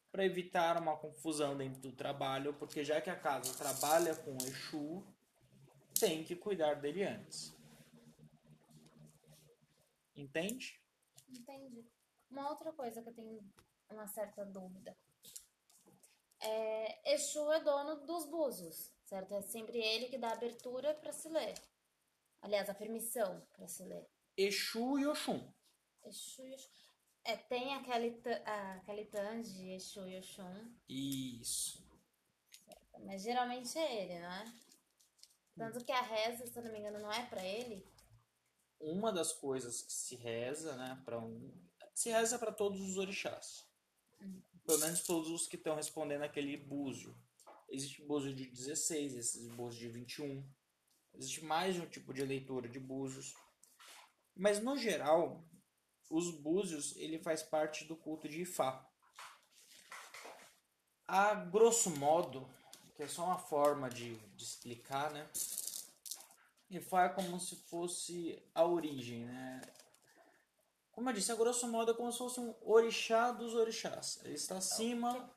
para 0.09 0.25
evitar 0.25 0.81
uma 0.81 0.95
confusão 0.95 1.57
dentro 1.57 1.81
do 1.81 1.91
trabalho, 1.91 2.53
porque 2.53 2.81
já 2.85 3.01
que 3.01 3.09
a 3.09 3.19
casa 3.19 3.53
trabalha 3.57 4.15
com 4.15 4.37
Exu, 4.37 5.05
tem 5.99 6.23
que 6.23 6.33
cuidar 6.33 6.75
dele 6.75 7.03
antes. 7.03 7.53
Entende? 10.15 10.81
Entendi. 11.27 11.85
Uma 12.31 12.49
outra 12.49 12.71
coisa 12.71 13.01
que 13.03 13.09
eu 13.09 13.13
tenho 13.13 13.53
uma 13.91 14.07
certa 14.07 14.45
dúvida. 14.45 14.97
É, 16.39 17.13
Exu 17.13 17.51
é 17.51 17.59
dono 17.61 18.05
dos 18.05 18.25
búzios, 18.25 18.93
certo? 19.03 19.33
É 19.33 19.41
sempre 19.41 19.77
ele 19.77 20.07
que 20.07 20.17
dá 20.17 20.29
a 20.29 20.33
abertura 20.33 20.93
para 20.93 21.11
se 21.11 21.27
ler. 21.27 21.53
Aliás, 22.41 22.69
a 22.69 22.73
permissão 22.73 23.45
para 23.51 23.67
se 23.67 23.83
ler. 23.83 24.07
Exu 24.41 24.97
e 24.97 25.05
Oxum. 25.05 25.53
Exu 26.05 26.47
e 26.47 26.53
Oxum. 26.53 26.69
É, 27.25 27.35
tem 27.35 27.73
aquele, 27.75 28.21
aquele 28.77 29.05
tan 29.05 29.41
de 29.41 29.71
Exu 29.71 30.07
e 30.07 30.17
Oxum. 30.17 30.73
Isso. 30.87 31.85
Mas 33.05 33.21
geralmente 33.21 33.77
é 33.77 34.03
ele, 34.03 34.19
não 34.19 34.31
é? 34.31 34.45
Tanto 35.57 35.83
que 35.83 35.91
a 35.91 36.01
reza, 36.01 36.47
se 36.47 36.57
eu 36.57 36.63
não 36.63 36.71
me 36.71 36.79
engano, 36.79 36.99
não 36.99 37.11
é 37.11 37.25
para 37.25 37.45
ele. 37.45 37.85
Uma 38.79 39.11
das 39.11 39.33
coisas 39.33 39.81
que 39.81 39.91
se 39.91 40.15
reza, 40.15 40.77
né, 40.77 41.01
para 41.03 41.19
um, 41.19 41.51
se 41.93 42.09
reza 42.09 42.39
para 42.39 42.53
todos 42.53 42.79
os 42.79 42.95
orixás. 42.95 43.67
Hum. 44.21 44.41
Pelo 44.65 44.79
menos 44.79 45.01
todos 45.01 45.29
os 45.29 45.47
que 45.47 45.57
estão 45.57 45.75
respondendo 45.75 46.21
aquele 46.21 46.55
búzio. 46.55 47.13
Existe 47.67 48.01
búzio 48.03 48.33
de 48.33 48.45
16, 48.45 49.15
existe 49.15 49.49
búzio 49.49 49.81
de 49.81 49.89
21. 49.89 50.49
Existe 51.13 51.43
mais 51.43 51.77
um 51.77 51.85
tipo 51.85 52.13
de 52.13 52.23
leitura 52.23 52.69
de 52.69 52.79
búzios. 52.79 53.35
Mas 54.39 54.63
no 54.63 54.77
geral, 54.77 55.43
os 56.09 56.31
búzios 56.31 56.95
ele 56.95 57.19
faz 57.19 57.43
parte 57.43 57.83
do 57.83 57.93
culto 57.93 58.29
de 58.29 58.43
Ifá. 58.43 58.89
A 61.05 61.33
grosso 61.33 61.89
modo, 61.97 62.49
que 62.95 63.03
é 63.03 63.07
só 63.09 63.25
uma 63.25 63.37
forma 63.37 63.89
de, 63.89 64.15
de 64.15 64.43
explicar, 64.45 65.11
né? 65.11 65.29
Ifá 66.69 67.03
é 67.03 67.09
como 67.09 67.37
se 67.37 67.57
fosse 67.57 68.41
a 68.55 68.63
origem, 68.63 69.25
né? 69.25 69.59
Como 70.93 71.09
eu 71.09 71.13
disse, 71.13 71.33
a 71.33 71.35
grosso 71.35 71.67
modo 71.67 71.91
é 71.91 71.93
como 71.93 72.09
se 72.09 72.19
fosse 72.19 72.39
um 72.39 72.55
orixá 72.61 73.33
dos 73.33 73.53
orixás. 73.55 74.21
Ele 74.23 74.35
está 74.35 74.57
acima. 74.57 75.35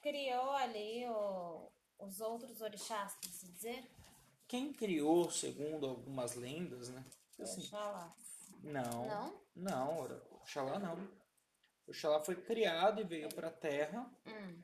Criou 0.00 0.52
ali 0.52 1.04
o, 1.08 1.72
os 1.98 2.20
outros 2.20 2.60
orixás, 2.60 3.16
por 3.16 3.30
se 3.30 3.48
dizer? 3.48 3.90
Quem 4.46 4.72
criou, 4.72 5.28
segundo 5.28 5.86
algumas 5.86 6.36
lendas, 6.36 6.88
né? 6.88 7.04
Assim. 7.40 7.68
Não. 8.64 9.06
Não? 9.06 9.40
Não, 9.54 10.20
Oxalá 10.42 10.78
não. 10.78 11.08
Oxalá 11.86 12.20
foi 12.20 12.34
criado 12.34 13.00
e 13.00 13.04
veio 13.04 13.28
para 13.28 13.48
a 13.48 13.52
Terra 13.52 14.10
hum. 14.26 14.62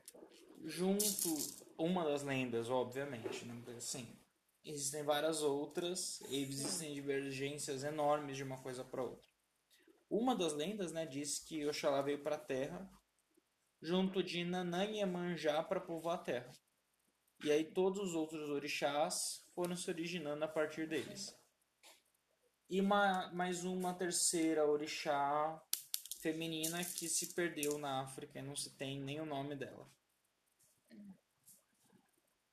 junto 0.65 1.35
uma 1.77 2.03
das 2.03 2.23
lendas, 2.23 2.69
obviamente, 2.69 3.45
né? 3.45 3.55
Assim, 3.77 4.07
existem 4.65 5.03
várias 5.03 5.41
outras, 5.41 6.21
existem 6.29 6.93
divergências 6.93 7.83
enormes 7.83 8.37
de 8.37 8.43
uma 8.43 8.57
coisa 8.57 8.83
para 8.83 9.03
outra. 9.03 9.29
Uma 10.09 10.35
das 10.35 10.53
lendas, 10.53 10.91
né, 10.91 11.05
diz 11.05 11.39
que 11.39 11.65
Oxalá 11.65 12.01
veio 12.01 12.21
para 12.21 12.35
a 12.35 12.39
Terra 12.39 12.89
junto 13.81 14.21
de 14.21 14.43
Nanã 14.43 14.85
e 14.85 14.97
Iemanjá 14.97 15.63
para 15.63 15.79
povoar 15.79 16.15
a 16.15 16.23
Terra. 16.23 16.51
E 17.43 17.51
aí 17.51 17.63
todos 17.63 18.09
os 18.09 18.13
outros 18.13 18.49
orixás 18.49 19.43
foram 19.55 19.75
se 19.75 19.89
originando 19.89 20.43
a 20.43 20.47
partir 20.47 20.87
deles. 20.87 21.35
E 22.71 22.79
uma, 22.79 23.29
mais 23.33 23.65
uma 23.65 23.93
terceira 23.93 24.65
orixá 24.65 25.61
feminina 26.21 26.81
que 26.85 27.09
se 27.09 27.33
perdeu 27.33 27.77
na 27.77 27.99
África 27.99 28.39
e 28.39 28.41
não 28.41 28.55
se 28.55 28.69
tem 28.77 28.97
nem 28.97 29.19
o 29.19 29.25
nome 29.25 29.57
dela. 29.57 29.85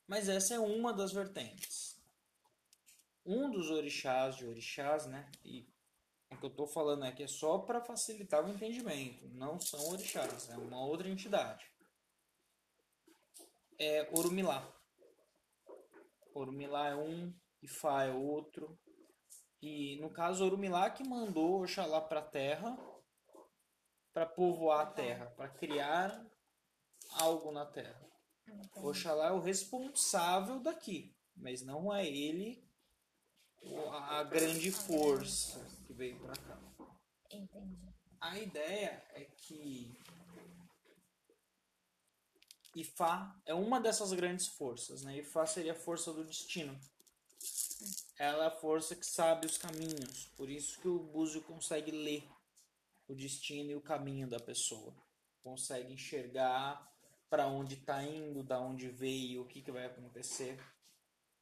Mas 0.09 0.29
essa 0.29 0.55
é 0.55 0.59
uma 0.59 0.93
das 0.93 1.13
vertentes. 1.13 1.97
Um 3.25 3.49
dos 3.49 3.71
orixás 3.71 4.35
de 4.35 4.45
orixás, 4.45 5.07
né? 5.07 5.31
E 5.45 5.65
o 6.33 6.37
que 6.37 6.47
eu 6.47 6.51
estou 6.51 6.67
falando 6.67 7.05
aqui 7.05 7.23
é 7.23 7.29
só 7.29 7.61
para 7.61 7.81
facilitar 7.81 8.45
o 8.45 8.49
entendimento. 8.49 9.25
Não 9.29 9.61
são 9.61 9.89
orixás, 9.89 10.51
é 10.51 10.57
uma 10.57 10.85
outra 10.85 11.09
entidade. 11.09 11.65
É 13.79 14.11
Orumilá. 14.11 14.69
Orumilá 16.35 16.89
é 16.89 16.97
um, 16.97 17.33
Ifá 17.63 18.03
é 18.03 18.11
outro. 18.11 18.77
E 19.61 20.01
no 20.01 20.11
caso, 20.11 20.45
Orumilá 20.45 20.91
que 20.91 21.03
mandou 21.07 21.63
Oxalá 21.63 22.01
para 22.01 22.21
a 22.21 22.25
Terra 22.25 22.79
para 24.13 24.27
povoar 24.27 24.81
a 24.81 24.91
Terra, 24.91 25.27
para 25.37 25.49
criar 25.49 26.27
algo 27.13 27.53
na 27.53 27.67
Terra. 27.67 28.09
Oxalá 28.77 29.29
é 29.29 29.33
o 29.33 29.41
responsável 29.41 30.61
daqui, 30.61 31.15
mas 31.37 31.63
não 31.63 31.93
é 31.93 32.07
ele 32.07 32.67
a 33.91 34.23
grande 34.23 34.71
força 34.71 35.65
que 35.87 35.93
veio 35.93 36.19
para 36.21 36.35
cá. 36.35 36.59
Entendi. 37.31 37.77
A 38.21 38.39
ideia 38.39 39.05
é 39.11 39.25
que 39.25 39.97
Ifá 42.75 43.41
é 43.45 43.55
uma 43.55 43.81
dessas 43.81 44.13
grandes 44.13 44.49
forças, 44.49 45.03
né? 45.03 45.19
Ifá 45.19 45.47
seria 45.47 45.73
a 45.73 45.77
força 45.77 46.13
do 46.13 46.25
destino. 46.25 46.79
Ela 48.19 48.45
é 48.45 48.47
a 48.49 48.51
força 48.51 48.97
que 48.97 49.07
sabe 49.07 49.47
os 49.47 49.57
caminhos, 49.57 50.27
por 50.37 50.51
isso 50.51 50.81
que 50.81 50.89
o 50.89 50.99
Búzio 50.99 51.41
consegue 51.43 51.93
ler 51.93 52.29
o 53.07 53.15
destino 53.15 53.71
e 53.71 53.77
o 53.77 53.81
caminho 53.81 54.29
da 54.29 54.41
pessoa. 54.41 54.93
Consegue 55.43 55.93
enxergar 55.93 56.93
para 57.31 57.47
onde 57.47 57.75
está 57.75 58.03
indo, 58.03 58.43
da 58.43 58.61
onde 58.61 58.89
veio, 58.89 59.43
o 59.43 59.47
que, 59.47 59.63
que 59.63 59.71
vai 59.71 59.87
acontecer. 59.87 60.59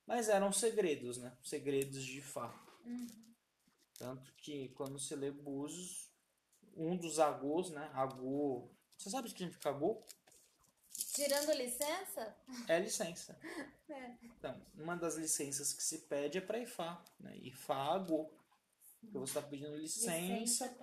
Mas 0.06 0.28
eram 0.28 0.52
segredos, 0.52 1.16
né? 1.16 1.37
Segredos 1.42 2.04
de 2.04 2.21
Fá. 2.21 2.54
Uhum. 2.85 3.35
Tanto 3.99 4.33
que 4.37 4.68
quando 4.71 4.99
você 4.99 5.16
lê 5.16 5.30
Búzios, 5.30 6.11
um 6.76 6.97
dos 6.97 7.18
agôs, 7.18 7.71
né? 7.71 7.90
Agô. 7.95 8.71
Você 8.97 9.11
sabe 9.11 9.28
o 9.28 9.33
que 9.33 9.38
significa 9.38 9.71
agô? 9.71 10.04
Tirando 11.12 11.53
licença? 11.53 12.37
É 12.69 12.79
licença. 12.79 13.38
É. 13.88 14.17
Então, 14.21 14.61
uma 14.75 14.97
das 14.97 15.15
licenças 15.15 15.73
que 15.73 15.81
se 15.81 15.99
pede 15.99 16.38
é 16.38 16.41
para 16.41 16.59
IFA, 16.59 17.00
né? 17.21 17.37
IFA 17.37 17.75
agô. 17.75 18.29
Porque 19.00 19.17
você 19.17 19.38
está 19.38 19.43
pedindo 19.43 19.76
licença, 19.76 20.17
licença 20.17 20.76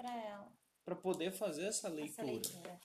para 0.85 0.95
poder 0.95 1.33
fazer 1.33 1.65
essa 1.65 1.89
leitura. 1.89 2.23
Essa 2.23 2.31
leitura. 2.31 2.81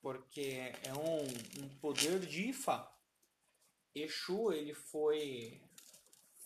Porque 0.00 0.72
é 0.84 0.92
um, 0.94 1.64
um 1.64 1.68
poder 1.80 2.20
de 2.20 2.50
Ifá. 2.50 2.96
Exu, 3.92 4.52
ele 4.52 4.74
foi 4.74 5.60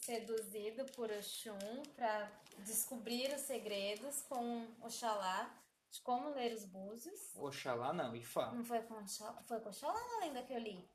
Seduzido 0.07 0.85
por 0.93 1.11
Oxum 1.11 1.83
para 1.97 2.31
descobrir 2.59 3.35
os 3.35 3.41
segredos 3.41 4.23
com 4.29 4.67
Oxalá 4.81 5.53
de 5.97 6.03
como 6.03 6.31
ler 6.31 6.53
os 6.55 6.65
búzios. 6.67 7.35
Oxalá, 7.35 7.93
não, 7.93 8.15
Ifá. 8.15 8.53
Não 8.53 8.65
foi 8.65 8.81
com 8.83 8.95
Oxalá, 8.95 9.43
foi 9.43 9.61
com 9.61 9.69
Oxalá 9.71 9.95
na 9.95 10.19
lenda 10.27 10.43
que 10.43 10.53
eu 10.53 10.59
li? 10.59 10.89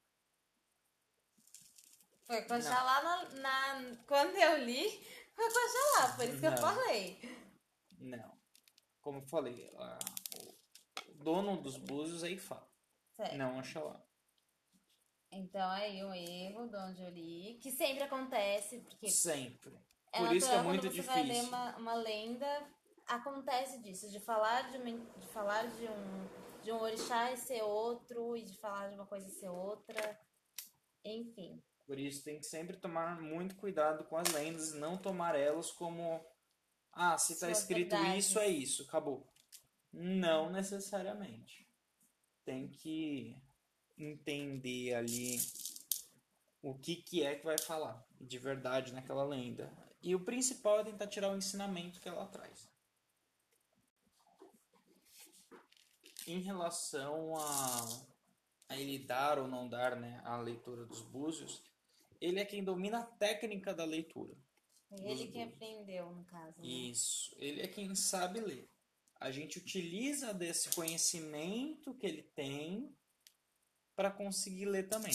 Foi 2.26 2.42
com 2.44 2.50
Não. 2.54 2.58
Oxalá 2.60 3.02
na, 3.04 3.30
na- 3.42 3.96
Quando 4.08 4.36
eu 4.36 4.64
li, 4.64 4.90
foi 5.36 5.50
com 5.52 5.60
Oxalá, 5.66 6.16
por 6.16 6.26
isso 6.26 6.40
que 6.40 6.46
eu 6.48 6.52
Não. 6.52 6.58
falei. 6.58 7.38
Não. 8.00 8.38
Como 9.02 9.18
eu 9.20 9.28
falei, 9.28 9.70
a- 9.78 10.00
o 11.10 11.14
dono 11.24 11.62
dos 11.62 11.78
búzios 11.78 12.24
é 12.24 12.30
Ifá, 12.32 12.66
Certo. 13.16 13.36
não 13.36 13.58
Oxalá. 13.60 14.02
Então 15.32 15.70
aí 15.70 16.04
um 16.04 16.14
erro 16.14 16.68
de 16.68 16.76
onde 16.76 17.02
eu 17.02 17.10
li, 17.10 17.58
que 17.62 17.72
sempre 17.72 18.04
acontece, 18.04 18.80
porque 18.82 19.10
Sempre. 19.10 19.74
é 20.12 20.20
Por 20.20 20.36
isso 20.36 20.48
que 20.50 20.54
é 20.56 20.62
muito 20.62 20.82
quando 20.82 20.94
você 20.96 21.02
vai 21.04 21.24
ler 21.24 21.28
difícil. 21.30 21.48
uma, 21.48 21.78
uma 21.78 21.94
lenda, 21.96 22.70
acontece 23.16 23.80
disso, 23.80 24.10
de 24.10 24.20
falar 24.20 24.72
de, 24.72 24.78
uma, 24.78 24.92
de 24.92 25.28
falar 25.28 25.68
de 25.68 25.86
um 25.86 26.42
de 26.64 26.72
um 26.72 26.80
orixá 26.80 27.32
e 27.32 27.38
ser 27.38 27.62
outro, 27.64 28.38
e 28.38 28.44
de 28.44 28.56
falar 28.58 28.90
de 28.90 28.96
uma 28.96 29.06
coisa 29.06 29.28
e 29.28 29.32
ser 29.32 29.50
outra. 29.50 30.20
Enfim. 31.04 31.62
Por 31.86 32.00
isso 32.00 32.24
tem 32.24 32.40
que 32.40 32.46
sempre 32.46 32.78
tomar 32.78 33.20
muito 33.20 33.56
cuidado 33.56 34.04
com 34.06 34.16
as 34.16 34.32
lendas 34.32 34.74
e 34.74 34.78
não 34.78 34.98
tomar 34.98 35.36
elas 35.36 35.72
como 35.72 36.24
ah, 36.94 37.18
se 37.18 37.34
está 37.34 37.48
Suas 37.48 37.60
escrito 37.60 37.96
verdades. 37.96 38.26
isso 38.26 38.40
é 38.40 38.48
isso, 38.48 38.84
acabou. 38.84 39.28
Não 39.92 40.50
necessariamente. 40.50 41.68
Tem 42.46 42.68
que 42.68 43.36
entender 43.98 44.94
ali 44.94 45.40
o 46.62 46.76
que 46.76 46.96
que 46.96 47.24
é 47.24 47.36
que 47.36 47.46
vai 47.46 47.58
falar 47.58 48.06
de 48.20 48.38
verdade 48.38 48.94
naquela 48.94 49.24
lenda. 49.24 49.72
E 50.02 50.16
o 50.16 50.24
principal 50.24 50.80
é 50.80 50.84
tentar 50.84 51.08
tirar 51.08 51.32
o 51.32 51.38
ensinamento 51.38 52.00
que 52.00 52.08
ela 52.08 52.26
traz. 52.28 52.71
Em 56.28 56.40
relação 56.40 57.36
a, 57.38 58.04
a 58.70 58.78
ele 58.78 59.00
dar 59.00 59.40
ou 59.40 59.48
não 59.48 59.68
dar 59.68 59.96
né, 59.96 60.22
a 60.24 60.38
leitura 60.38 60.86
dos 60.86 61.02
búzios, 61.02 61.64
ele 62.20 62.40
é 62.40 62.46
quem 62.46 62.64
domina 62.64 63.00
a 63.00 63.04
técnica 63.04 63.74
da 63.74 63.84
leitura. 63.84 64.36
Ele 64.92 65.26
Dos 65.26 65.34
que 65.34 65.42
aprendeu, 65.42 66.12
no 66.12 66.24
caso. 66.26 66.60
né? 66.60 66.68
Isso, 66.68 67.34
ele 67.38 67.62
é 67.62 67.68
quem 67.68 67.96
sabe 67.96 68.40
ler. 68.40 68.70
A 69.20 69.32
gente 69.32 69.58
utiliza 69.58 70.34
desse 70.34 70.70
conhecimento 70.70 71.94
que 71.94 72.06
ele 72.06 72.24
tem 72.24 72.94
para 73.96 74.12
conseguir 74.12 74.66
ler 74.66 74.90
também. 74.90 75.14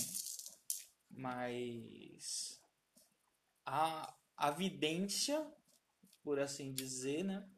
Mas 1.11 2.61
a, 3.65 4.15
a 4.37 4.51
vidência, 4.51 5.47
por 6.23 6.39
assim 6.39 6.73
dizer, 6.73 7.25
né, 7.25 7.49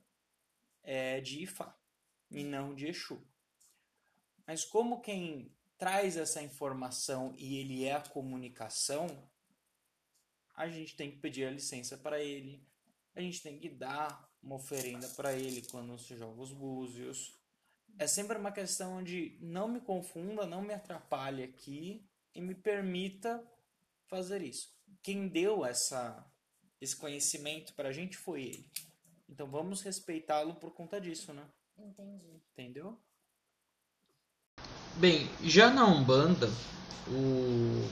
é 0.82 1.20
de 1.20 1.42
Ifá 1.42 1.76
e 2.30 2.42
não 2.42 2.74
de 2.74 2.86
Exu. 2.86 3.22
Mas 4.48 4.64
como 4.64 5.02
quem 5.02 5.54
traz 5.76 6.16
essa 6.16 6.42
informação 6.42 7.34
e 7.36 7.58
ele 7.58 7.84
é 7.84 7.92
a 7.92 8.00
comunicação, 8.00 9.06
a 10.54 10.70
gente 10.70 10.96
tem 10.96 11.10
que 11.10 11.18
pedir 11.18 11.44
a 11.44 11.50
licença 11.50 11.98
para 11.98 12.18
ele, 12.18 12.66
a 13.14 13.20
gente 13.20 13.42
tem 13.42 13.58
que 13.58 13.68
dar 13.68 14.26
uma 14.42 14.56
oferenda 14.56 15.06
para 15.10 15.34
ele 15.34 15.60
quando 15.70 15.98
se 15.98 16.16
joga 16.16 16.40
os 16.40 16.50
búzios. 16.50 17.38
É 17.98 18.06
sempre 18.06 18.38
uma 18.38 18.50
questão 18.50 19.04
de 19.04 19.36
não 19.38 19.68
me 19.68 19.82
confunda, 19.82 20.46
não 20.46 20.62
me 20.62 20.72
atrapalhe 20.72 21.42
aqui 21.42 22.08
e 22.34 22.40
me 22.40 22.54
permita 22.54 23.46
fazer 24.06 24.40
isso. 24.40 24.74
Quem 25.02 25.28
deu 25.28 25.62
essa 25.62 26.26
esse 26.80 26.96
conhecimento 26.96 27.74
para 27.74 27.90
a 27.90 27.92
gente 27.92 28.16
foi 28.16 28.44
ele. 28.44 28.72
Então 29.28 29.50
vamos 29.50 29.82
respeitá-lo 29.82 30.54
por 30.54 30.72
conta 30.72 30.98
disso, 30.98 31.34
né? 31.34 31.46
Entendi. 31.76 32.40
Entendeu? 32.52 32.98
Bem, 34.96 35.30
já 35.44 35.70
na 35.70 35.84
Umbanda, 35.84 36.50
o... 37.06 37.88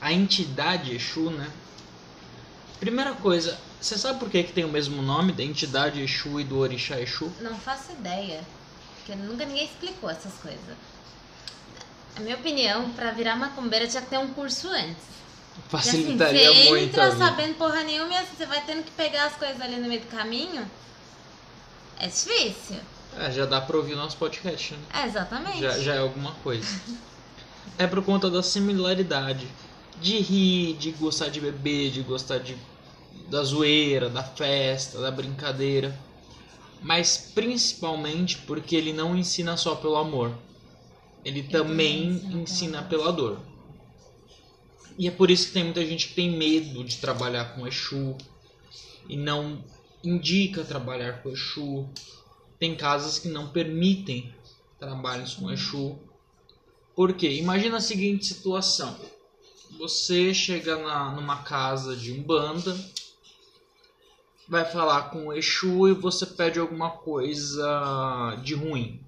a 0.00 0.12
entidade 0.12 0.94
Exu, 0.94 1.30
né? 1.30 1.50
Primeira 2.78 3.12
coisa, 3.14 3.58
você 3.80 3.98
sabe 3.98 4.20
por 4.20 4.30
que, 4.30 4.44
que 4.44 4.52
tem 4.52 4.64
o 4.64 4.68
mesmo 4.68 5.02
nome 5.02 5.32
da 5.32 5.42
entidade 5.42 6.00
Exu 6.00 6.40
e 6.40 6.44
do 6.44 6.58
orixá 6.58 7.00
Exu? 7.00 7.32
Não 7.40 7.56
faço 7.56 7.92
ideia. 7.92 8.40
Porque 8.96 9.14
nunca 9.16 9.44
ninguém 9.44 9.64
explicou 9.64 10.10
essas 10.10 10.34
coisas. 10.34 10.60
A 12.16 12.20
minha 12.20 12.36
opinião, 12.36 12.90
pra 12.90 13.10
virar 13.12 13.36
macumbeira 13.36 13.86
tinha 13.86 14.02
que 14.02 14.10
ter 14.10 14.18
um 14.18 14.28
curso 14.34 14.68
antes. 14.68 15.08
Facilitaria 15.68 16.50
assim, 16.50 16.62
você 16.62 16.68
muito 16.68 16.84
entra 16.84 17.04
a 17.04 17.10
vida. 17.10 17.24
sabendo 17.24 17.54
porra 17.54 17.82
nenhuma 17.82 18.12
e 18.12 18.16
assim, 18.16 18.36
você 18.36 18.46
vai 18.46 18.60
tendo 18.64 18.84
que 18.84 18.90
pegar 18.92 19.26
as 19.26 19.36
coisas 19.36 19.60
ali 19.60 19.76
no 19.76 19.88
meio 19.88 20.00
do 20.00 20.06
caminho. 20.06 20.68
É 21.98 22.06
difícil. 22.06 22.80
É, 23.16 23.30
já 23.32 23.46
dá 23.46 23.60
pra 23.60 23.76
ouvir 23.76 23.94
o 23.94 23.96
nosso 23.96 24.16
podcast, 24.16 24.74
né? 24.74 24.80
É, 24.94 25.06
exatamente. 25.06 25.60
Já, 25.60 25.78
já 25.78 25.94
é 25.94 25.98
alguma 25.98 26.32
coisa. 26.34 26.68
é 27.78 27.86
por 27.86 28.02
conta 28.04 28.30
da 28.30 28.42
similaridade. 28.42 29.46
De 30.00 30.18
rir, 30.18 30.74
de 30.74 30.92
gostar 30.92 31.28
de 31.28 31.40
beber, 31.40 31.90
de 31.90 32.02
gostar 32.02 32.38
de, 32.38 32.56
da 33.28 33.42
zoeira, 33.42 34.08
da 34.08 34.22
festa, 34.22 35.00
da 35.00 35.10
brincadeira. 35.10 35.98
Mas 36.80 37.32
principalmente 37.34 38.38
porque 38.38 38.76
ele 38.76 38.92
não 38.92 39.16
ensina 39.16 39.56
só 39.56 39.74
pelo 39.74 39.96
amor. 39.96 40.32
Ele 41.24 41.42
também 41.42 42.10
ensina 42.10 42.42
ensina 42.42 42.82
pela 42.82 43.04
pela 43.04 43.12
dor. 43.12 43.40
E 44.98 45.06
é 45.06 45.10
por 45.10 45.30
isso 45.30 45.48
que 45.48 45.52
tem 45.52 45.64
muita 45.64 45.84
gente 45.84 46.08
que 46.08 46.14
tem 46.14 46.30
medo 46.30 46.82
de 46.82 46.96
trabalhar 46.96 47.54
com 47.54 47.66
Exu 47.66 48.16
e 49.08 49.16
não 49.16 49.64
indica 50.02 50.64
trabalhar 50.64 51.22
com 51.22 51.30
Exu. 51.30 51.88
Tem 52.58 52.76
casas 52.76 53.18
que 53.18 53.28
não 53.28 53.48
permitem 53.50 54.34
trabalhos 54.78 55.34
com 55.34 55.50
Exu. 55.50 55.98
Por 56.94 57.12
quê? 57.12 57.32
Imagina 57.34 57.76
a 57.76 57.80
seguinte 57.80 58.26
situação. 58.26 58.98
Você 59.78 60.34
chega 60.34 60.76
na, 60.76 61.12
numa 61.12 61.42
casa 61.42 61.94
de 61.94 62.12
umbanda, 62.12 62.76
vai 64.48 64.64
falar 64.64 65.10
com 65.10 65.26
o 65.26 65.32
Exu 65.32 65.88
e 65.88 65.92
você 65.92 66.26
pede 66.26 66.58
alguma 66.58 66.90
coisa 66.90 68.36
de 68.42 68.54
ruim. 68.54 69.00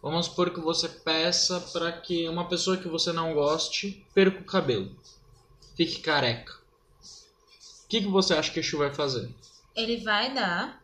Vamos 0.00 0.26
supor 0.26 0.50
que 0.50 0.60
você 0.60 0.88
peça 0.88 1.60
para 1.72 1.90
que 1.90 2.28
uma 2.28 2.48
pessoa 2.48 2.76
que 2.76 2.88
você 2.88 3.12
não 3.12 3.34
goste 3.34 4.06
perca 4.14 4.40
o 4.40 4.44
cabelo, 4.44 4.96
fique 5.76 6.00
careca. 6.00 6.54
O 7.84 7.88
que, 7.88 8.02
que 8.02 8.08
você 8.08 8.34
acha 8.34 8.52
que 8.52 8.60
Exu 8.60 8.78
vai 8.78 8.94
fazer? 8.94 9.28
Ele 9.74 9.96
vai 9.98 10.32
dar. 10.32 10.77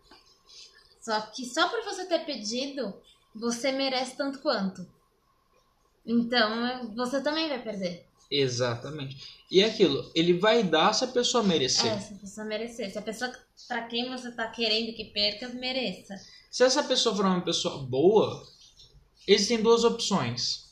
Só 1.04 1.20
que 1.20 1.44
só 1.44 1.68
por 1.68 1.84
você 1.84 2.06
ter 2.06 2.24
pedido, 2.24 2.94
você 3.34 3.70
merece 3.70 4.16
tanto 4.16 4.38
quanto. 4.38 4.86
Então, 6.06 6.94
você 6.94 7.22
também 7.22 7.46
vai 7.46 7.62
perder. 7.62 8.06
Exatamente. 8.30 9.44
E 9.50 9.60
é 9.60 9.66
aquilo, 9.66 10.10
ele 10.14 10.32
vai 10.32 10.62
dar 10.62 10.94
se 10.94 11.04
a 11.04 11.08
pessoa 11.08 11.44
merecer. 11.44 11.92
É, 11.92 12.00
se 12.00 12.14
a 12.14 12.16
pessoa 12.16 12.46
merecer. 12.46 12.90
Se 12.90 12.98
a 12.98 13.02
pessoa 13.02 13.30
pra 13.68 13.86
quem 13.86 14.08
você 14.08 14.32
tá 14.32 14.48
querendo 14.48 14.96
que 14.96 15.04
perca, 15.04 15.50
mereça. 15.50 16.14
Se 16.50 16.64
essa 16.64 16.82
pessoa 16.82 17.14
for 17.14 17.26
uma 17.26 17.44
pessoa 17.44 17.84
boa, 17.84 18.42
existem 19.28 19.62
duas 19.62 19.84
opções. 19.84 20.70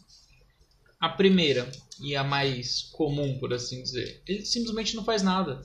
A 0.98 1.10
primeira, 1.10 1.70
e 2.00 2.16
a 2.16 2.24
mais 2.24 2.84
comum, 2.92 3.38
por 3.38 3.52
assim 3.52 3.82
dizer, 3.82 4.22
ele 4.26 4.46
simplesmente 4.46 4.96
não 4.96 5.04
faz 5.04 5.22
nada. 5.22 5.60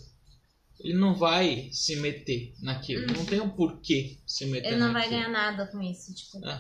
Ele 0.80 0.94
não 0.94 1.16
vai 1.16 1.70
se 1.72 1.96
meter 1.96 2.54
naquilo. 2.62 3.08
Não 3.08 3.26
tem 3.26 3.40
um 3.42 3.50
porquê 3.50 4.18
se 4.26 4.46
meter 4.46 4.70
Ele 4.70 4.78
não 4.78 4.94
vai 4.94 5.04
naquilo. 5.04 5.16
ganhar 5.22 5.30
nada 5.30 5.68
com 5.68 5.82
isso, 5.82 6.14
tipo. 6.14 6.46
É. 6.46 6.60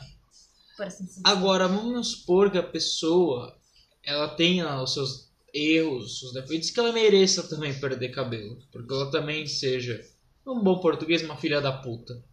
Assim. 0.79 1.21
Agora, 1.23 1.67
vamos 1.67 2.09
supor 2.09 2.51
que 2.51 2.57
a 2.57 2.63
pessoa 2.63 3.57
ela 4.03 4.27
tenha 4.29 4.81
os 4.81 4.93
seus 4.93 5.27
erros, 5.53 6.05
os 6.05 6.19
seus 6.19 6.33
defeitos, 6.33 6.69
que 6.69 6.79
ela 6.79 6.91
mereça 6.91 7.47
também 7.47 7.79
perder 7.79 8.09
cabelo. 8.09 8.59
Porque 8.71 8.93
ela 8.93 9.09
também 9.11 9.45
seja, 9.47 9.99
um 10.45 10.61
bom 10.63 10.79
português, 10.79 11.23
uma 11.23 11.35
filha 11.37 11.59
da 11.59 11.71
puta. 11.71 12.23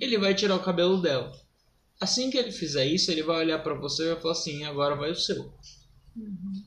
Ele 0.00 0.18
vai 0.18 0.34
tirar 0.34 0.56
o 0.56 0.62
cabelo 0.62 1.00
dela. 1.00 1.32
Assim 2.00 2.30
que 2.30 2.38
ele 2.38 2.52
fizer 2.52 2.86
isso, 2.86 3.10
ele 3.10 3.22
vai 3.22 3.38
olhar 3.38 3.58
pra 3.62 3.74
você 3.74 4.04
e 4.04 4.12
vai 4.12 4.20
falar 4.20 4.32
assim: 4.32 4.64
agora 4.64 4.94
vai 4.96 5.10
o 5.10 5.16
seu. 5.16 5.52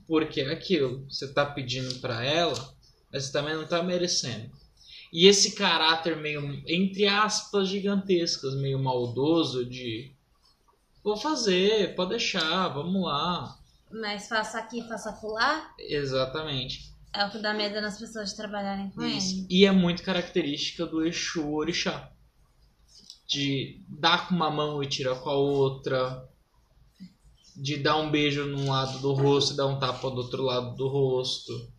Porque 0.07 0.41
é 0.41 0.51
aquilo, 0.51 1.05
você 1.09 1.27
tá 1.31 1.45
pedindo 1.45 1.95
pra 1.99 2.23
ela, 2.23 2.75
mas 3.13 3.25
você 3.25 3.31
também 3.31 3.55
não 3.55 3.65
tá 3.67 3.81
merecendo. 3.83 4.51
E 5.13 5.27
esse 5.27 5.51
caráter 5.53 6.17
meio, 6.17 6.41
entre 6.67 7.05
aspas, 7.05 7.69
gigantescas, 7.69 8.55
meio 8.55 8.79
maldoso 8.79 9.63
de 9.63 10.11
Vou 11.03 11.17
fazer, 11.17 11.95
pode 11.95 12.11
deixar, 12.11 12.69
vamos 12.69 13.03
lá. 13.03 13.59
Mas 13.91 14.27
faça 14.29 14.57
aqui, 14.57 14.81
faça 14.87 15.11
pular, 15.11 15.73
Exatamente. 15.77 16.93
é 17.13 17.25
o 17.25 17.29
que 17.29 17.39
dá 17.39 17.53
medo 17.53 17.81
nas 17.81 17.99
pessoas 17.99 18.29
de 18.29 18.37
trabalharem 18.37 18.89
com 18.91 19.03
Isso. 19.03 19.35
ele. 19.39 19.47
E 19.49 19.65
é 19.65 19.71
muito 19.71 20.01
característica 20.01 20.85
do 20.85 21.05
Exu 21.05 21.53
Orixá. 21.53 22.09
de 23.27 23.81
dar 23.89 24.27
com 24.27 24.35
uma 24.35 24.49
mão 24.49 24.81
e 24.81 24.87
tirar 24.87 25.15
com 25.15 25.29
a 25.29 25.35
outra, 25.35 26.25
de 27.55 27.77
dar 27.77 27.97
um 27.97 28.09
beijo 28.09 28.45
num 28.45 28.69
lado 28.69 28.99
do 28.99 29.11
rosto 29.13 29.53
e 29.53 29.57
dar 29.57 29.67
um 29.67 29.79
tapa 29.79 30.09
do 30.09 30.17
outro 30.17 30.43
lado 30.43 30.75
do 30.75 30.87
rosto. 30.87 31.71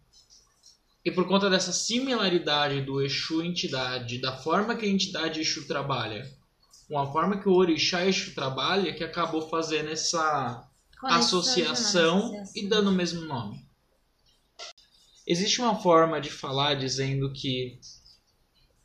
E 1.04 1.10
por 1.10 1.28
conta 1.28 1.50
dessa 1.50 1.72
similaridade 1.72 2.80
do 2.80 3.02
Exu 3.02 3.42
entidade, 3.42 4.18
da 4.18 4.36
forma 4.38 4.74
que 4.74 4.86
a 4.86 4.88
entidade 4.88 5.40
Exu 5.40 5.66
trabalha, 5.66 6.32
com 6.88 6.98
a 6.98 7.12
forma 7.12 7.38
que 7.38 7.48
o 7.48 7.52
Orixá 7.52 8.06
Exu 8.06 8.34
trabalha, 8.34 8.94
que 8.94 9.04
acabou 9.04 9.48
fazendo 9.48 9.90
essa 9.90 10.66
associação 11.02 12.32
e 12.54 12.66
dando 12.66 12.88
o 12.88 12.94
mesmo 12.94 13.22
nome. 13.22 13.62
Existe 15.26 15.60
uma 15.60 15.78
forma 15.78 16.20
de 16.20 16.30
falar 16.30 16.74
dizendo 16.74 17.32
que 17.32 17.78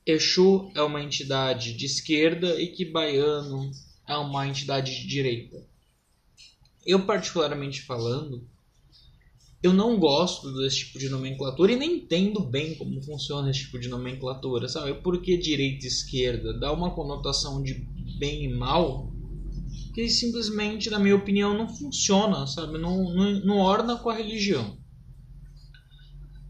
Exu 0.06 0.72
é 0.76 0.82
uma 0.82 1.02
entidade 1.02 1.74
de 1.74 1.86
esquerda 1.86 2.60
e 2.60 2.68
que 2.68 2.84
Baiano 2.84 3.72
é 4.08 4.16
uma 4.18 4.48
entidade 4.48 4.94
de 4.94 5.08
direita. 5.08 5.66
Eu, 6.86 7.06
particularmente 7.06 7.82
falando, 7.82 8.46
eu 9.62 9.74
não 9.74 10.00
gosto 10.00 10.54
desse 10.54 10.86
tipo 10.86 11.00
de 11.00 11.10
nomenclatura 11.10 11.74
e 11.74 11.76
nem 11.76 11.98
entendo 11.98 12.40
bem 12.40 12.76
como 12.76 13.02
funciona 13.04 13.52
esse 13.52 13.62
tipo 13.62 13.78
de 13.78 13.90
nomenclatura, 13.90 14.70
sabe? 14.70 14.94
Porque 15.02 15.38
direita 15.38 15.86
e 15.86 15.90
esquerda 15.90 16.58
dá 16.58 16.72
uma 16.72 16.96
conotação 16.96 17.62
de 17.62 17.74
bem 18.18 18.46
e 18.46 18.54
mal 18.54 19.12
que 19.94 20.08
simplesmente, 20.08 20.90
na 20.90 21.00
minha 21.00 21.16
opinião, 21.16 21.58
não 21.58 21.68
funciona, 21.68 22.48
sabe? 22.48 22.78
Não, 22.78 23.14
não, 23.14 23.32
não 23.42 23.58
orna 23.58 23.98
com 23.98 24.10
a 24.10 24.16
religião. 24.16 24.78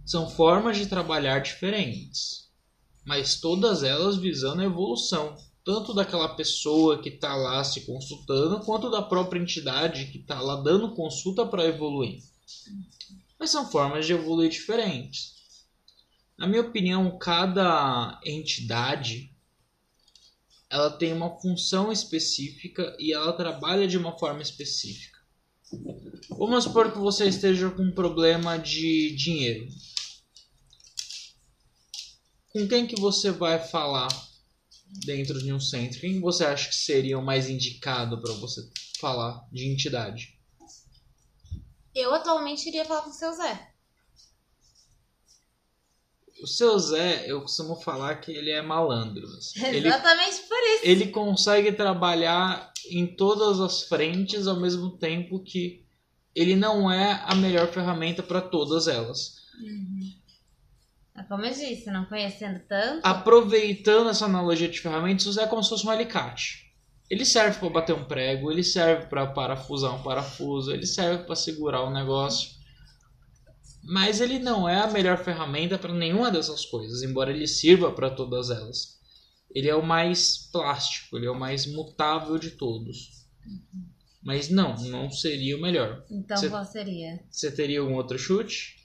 São 0.05 0.29
formas 0.29 0.77
de 0.77 0.85
trabalhar 0.85 1.39
diferentes, 1.39 2.49
mas 3.05 3.39
todas 3.39 3.81
elas 3.81 4.17
visando 4.17 4.61
a 4.61 4.65
evolução, 4.65 5.35
tanto 5.63 5.95
daquela 5.95 6.35
pessoa 6.35 7.01
que 7.01 7.09
está 7.09 7.35
lá 7.35 7.63
se 7.63 7.87
consultando, 7.87 8.59
quanto 8.59 8.91
da 8.91 9.01
própria 9.01 9.39
entidade 9.39 10.11
que 10.11 10.19
está 10.19 10.39
lá 10.41 10.57
dando 10.57 10.93
consulta 10.93 11.45
para 11.45 11.65
evoluir. 11.65 12.19
Mas 13.39 13.49
são 13.49 13.69
formas 13.69 14.05
de 14.05 14.13
evoluir 14.13 14.49
diferentes. 14.49 15.33
Na 16.37 16.47
minha 16.47 16.61
opinião, 16.61 17.17
cada 17.17 18.19
entidade 18.25 19.35
ela 20.69 20.89
tem 20.91 21.11
uma 21.11 21.39
função 21.39 21.91
específica 21.91 22.95
e 22.99 23.11
ela 23.11 23.33
trabalha 23.33 23.87
de 23.87 23.97
uma 23.97 24.17
forma 24.17 24.41
específica. 24.41 25.17
Vamos 26.29 26.63
supor 26.63 26.91
que 26.91 26.97
você 26.97 27.27
esteja 27.27 27.69
com 27.71 27.83
um 27.83 27.91
problema 27.91 28.57
de 28.57 29.15
dinheiro. 29.15 29.67
Com 32.49 32.67
quem 32.67 32.87
que 32.87 32.99
você 32.99 33.31
vai 33.31 33.59
falar 33.59 34.07
dentro 35.05 35.37
de 35.39 35.51
um 35.51 35.59
centro? 35.59 35.99
Quem 35.99 36.19
você 36.19 36.45
acha 36.45 36.69
que 36.69 36.75
seria 36.75 37.17
o 37.17 37.25
mais 37.25 37.49
indicado 37.49 38.21
para 38.21 38.33
você 38.33 38.61
falar 38.99 39.47
de 39.51 39.67
entidade? 39.67 40.38
Eu 41.99 42.13
atualmente 42.13 42.67
iria 42.67 42.85
falar 42.85 43.01
com 43.01 43.09
o 43.09 43.13
seu 43.13 43.31
Zé. 43.33 43.69
O 46.41 46.47
seu 46.47 46.79
Zé, 46.79 47.29
eu 47.29 47.41
costumo 47.41 47.75
falar 47.75 48.15
que 48.15 48.31
ele 48.31 48.49
é 48.51 48.61
malandro. 48.61 49.25
assim. 49.37 49.59
Ele, 49.67 49.87
Exatamente 49.87 50.41
por 50.47 50.57
isso. 50.57 50.81
ele 50.83 51.07
consegue 51.09 51.71
trabalhar 51.73 52.71
em 52.89 53.05
todas 53.05 53.59
as 53.59 53.83
frentes 53.83 54.47
ao 54.47 54.57
mesmo 54.59 54.97
tempo 54.97 55.43
que 55.43 55.85
ele 56.33 56.55
não 56.55 56.89
é 56.89 57.21
a 57.25 57.35
melhor 57.35 57.67
ferramenta 57.67 58.23
para 58.23 58.39
todas 58.39 58.87
elas. 58.87 59.35
É 61.17 61.23
Como 61.23 61.43
eu 61.43 61.51
disse, 61.51 61.91
não 61.91 62.05
conhecendo 62.05 62.61
tanto. 62.69 63.05
Aproveitando 63.05 64.09
essa 64.09 64.23
analogia 64.23 64.69
de 64.69 64.79
ferramentas, 64.79 65.25
o 65.25 65.33
Zé 65.33 65.43
é 65.43 65.47
como 65.47 65.61
se 65.61 65.69
fosse 65.69 65.85
um 65.85 65.89
alicate. 65.89 66.68
Ele 67.09 67.25
serve 67.25 67.57
para 67.59 67.69
bater 67.69 67.95
um 67.95 68.05
prego, 68.05 68.51
ele 68.51 68.63
serve 68.63 69.07
para 69.07 69.25
parafusar 69.27 69.95
um 69.95 70.03
parafuso, 70.03 70.71
ele 70.71 70.85
serve 70.85 71.23
para 71.23 71.35
segurar 71.35 71.83
um 71.83 71.91
negócio. 71.91 72.51
Mas 73.83 74.21
ele 74.21 74.37
não 74.37 74.69
é 74.69 74.79
a 74.81 74.87
melhor 74.91 75.17
ferramenta 75.23 75.77
para 75.79 75.93
nenhuma 75.93 76.29
dessas 76.29 76.65
coisas, 76.65 77.01
embora 77.01 77.31
ele 77.31 77.47
sirva 77.47 77.91
para 77.91 78.11
todas 78.11 78.49
elas. 78.51 78.99
Ele 79.53 79.67
é 79.67 79.75
o 79.75 79.83
mais 79.83 80.37
plástico, 80.51 81.17
ele 81.17 81.25
é 81.25 81.31
o 81.31 81.39
mais 81.39 81.65
mutável 81.65 82.37
de 82.37 82.51
todos. 82.51 83.25
Mas 84.21 84.49
não, 84.49 84.75
não 84.75 85.09
seria 85.09 85.57
o 85.57 85.61
melhor. 85.61 86.05
Então 86.11 86.37
Cê- 86.37 86.49
qual 86.49 86.63
seria? 86.65 87.19
Você 87.31 87.51
teria 87.51 87.79
algum 87.79 87.95
outro 87.95 88.19
chute? 88.19 88.75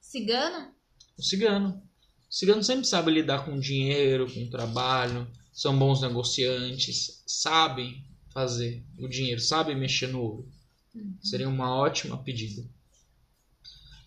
Cigano? 0.00 0.72
O 1.16 1.22
cigano. 1.22 1.82
O 2.28 2.34
cigano 2.34 2.64
sempre 2.64 2.86
sabe 2.86 3.12
lidar 3.12 3.44
com 3.44 3.60
dinheiro, 3.60 4.32
com 4.32 4.48
trabalho, 4.50 5.30
são 5.58 5.76
bons 5.76 6.00
negociantes, 6.00 7.20
sabem 7.26 8.04
fazer 8.32 8.86
o 8.96 9.08
dinheiro, 9.08 9.40
sabem 9.40 9.74
mexer 9.74 10.06
no 10.06 10.20
ouro. 10.22 10.48
Seria 11.20 11.48
uma 11.48 11.74
ótima 11.74 12.16
pedida. 12.16 12.64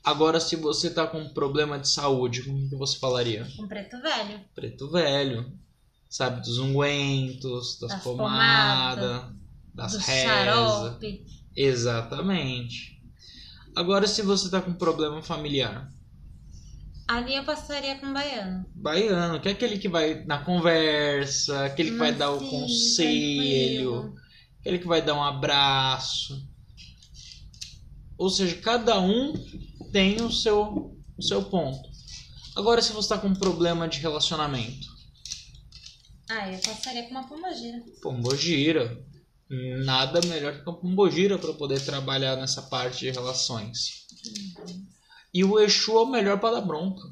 Agora, 0.01 0.39
se 0.39 0.55
você 0.55 0.89
tá 0.89 1.05
com 1.05 1.19
um 1.19 1.33
problema 1.33 1.77
de 1.77 1.89
saúde, 1.89 2.43
como 2.43 2.69
que 2.69 2.75
você 2.77 2.97
falaria? 2.97 3.45
Um 3.59 3.67
preto 3.67 4.01
velho. 4.01 4.39
Preto 4.55 4.89
velho, 4.89 5.51
sabe, 6.09 6.39
dos 6.39 6.57
ungüentos, 6.57 7.77
das, 7.81 7.91
Das 7.91 8.03
pomadas, 8.03 9.35
das 9.73 9.95
rezas. 9.97 10.97
Exatamente. 11.53 12.97
Agora, 13.75 14.07
se 14.07 14.21
você 14.21 14.49
tá 14.49 14.61
com 14.61 14.71
um 14.71 14.75
problema 14.75 15.21
familiar, 15.21 15.91
Ali 17.13 17.35
eu 17.35 17.43
passaria 17.43 17.97
com 17.99 18.13
baiano. 18.13 18.65
baiano, 18.73 19.41
que 19.41 19.49
é 19.49 19.51
aquele 19.51 19.77
que 19.77 19.89
vai 19.89 20.23
na 20.25 20.39
conversa, 20.45 21.65
aquele 21.65 21.91
que 21.91 21.97
vai 21.97 22.13
dar 22.13 22.31
o 22.31 22.39
conselho, 22.49 23.91
tranquilo. 23.91 24.15
aquele 24.61 24.79
que 24.79 24.87
vai 24.87 25.01
dar 25.01 25.15
um 25.15 25.23
abraço. 25.23 26.47
Ou 28.17 28.29
seja, 28.29 28.55
cada 28.57 28.99
um 29.01 29.33
tem 29.91 30.21
o 30.21 30.31
seu, 30.31 30.95
o 31.17 31.21
seu 31.21 31.43
ponto. 31.43 31.89
Agora, 32.55 32.81
se 32.81 32.93
você 32.93 32.99
está 33.13 33.17
com 33.17 33.27
um 33.27 33.35
problema 33.35 33.87
de 33.89 33.99
relacionamento, 33.99 34.87
Ah, 36.29 36.49
eu 36.49 36.59
passaria 36.59 37.03
com 37.03 37.11
uma 37.11 37.27
pombagira. 37.27 37.83
pombogira. 38.01 39.03
Nada 39.83 40.21
melhor 40.27 40.53
que 40.55 40.61
uma 40.61 40.79
pombogira 40.79 41.37
para 41.37 41.53
poder 41.53 41.83
trabalhar 41.83 42.37
nessa 42.37 42.61
parte 42.61 42.99
de 42.99 43.11
relações. 43.11 44.05
E 45.33 45.43
o 45.43 45.59
Exu 45.59 45.93
é 45.97 46.01
o 46.01 46.05
melhor 46.05 46.39
para 46.39 46.55
dar 46.55 46.61
bronca. 46.61 47.03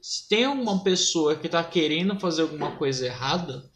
Se 0.00 0.26
tem 0.26 0.46
uma 0.46 0.82
pessoa 0.82 1.36
que 1.36 1.48
tá 1.48 1.62
querendo 1.62 2.18
fazer 2.18 2.42
alguma 2.42 2.76
coisa 2.76 3.04
errada, 3.04 3.70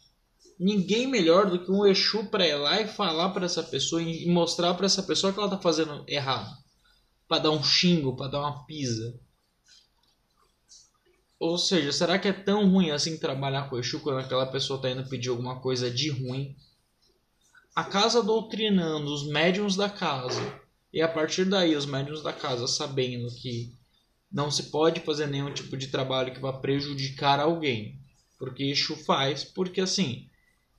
ninguém 0.59 1.05
melhor 1.05 1.49
do 1.49 1.63
que 1.63 1.71
um 1.71 1.85
Exu 1.85 2.25
para 2.25 2.47
ir 2.47 2.55
lá 2.55 2.81
e 2.81 2.87
falar 2.87 3.29
para 3.29 3.45
essa 3.45 3.61
pessoa 3.61 4.01
e 4.01 4.25
mostrar 4.27 4.73
para 4.73 4.87
essa 4.87 5.03
pessoa 5.03 5.31
que 5.31 5.39
ela 5.39 5.49
tá 5.49 5.59
fazendo 5.59 6.03
errado. 6.07 6.57
Para 7.27 7.43
dar 7.43 7.51
um 7.51 7.63
xingo, 7.63 8.15
para 8.15 8.31
dar 8.31 8.39
uma 8.39 8.65
pisa. 8.65 9.19
Ou 11.39 11.57
seja, 11.57 11.91
será 11.91 12.17
que 12.17 12.27
é 12.27 12.33
tão 12.33 12.67
ruim 12.71 12.89
assim 12.89 13.17
trabalhar 13.17 13.69
com 13.69 13.75
o 13.75 13.79
Exu 13.79 13.99
quando 13.99 14.19
aquela 14.19 14.47
pessoa 14.47 14.81
tá 14.81 14.89
indo 14.89 15.07
pedir 15.07 15.29
alguma 15.29 15.59
coisa 15.59 15.91
de 15.91 16.09
ruim? 16.09 16.55
A 17.75 17.83
casa 17.83 18.23
doutrinando 18.23 19.13
os 19.13 19.27
médiums 19.27 19.75
da 19.75 19.89
casa 19.89 20.62
e 20.93 21.01
a 21.01 21.07
partir 21.07 21.45
daí 21.45 21.75
os 21.75 21.85
médiums 21.85 22.21
da 22.21 22.31
casa 22.31 22.67
sabendo 22.67 23.27
que 23.35 23.73
não 24.31 24.51
se 24.51 24.63
pode 24.63 24.99
fazer 25.01 25.27
nenhum 25.27 25.53
tipo 25.53 25.75
de 25.75 25.87
trabalho 25.87 26.33
que 26.33 26.39
vá 26.39 26.53
prejudicar 26.53 27.39
alguém. 27.39 27.99
Porque 28.37 28.63
Exu 28.63 28.95
faz, 28.95 29.43
porque 29.43 29.81
assim, 29.81 30.27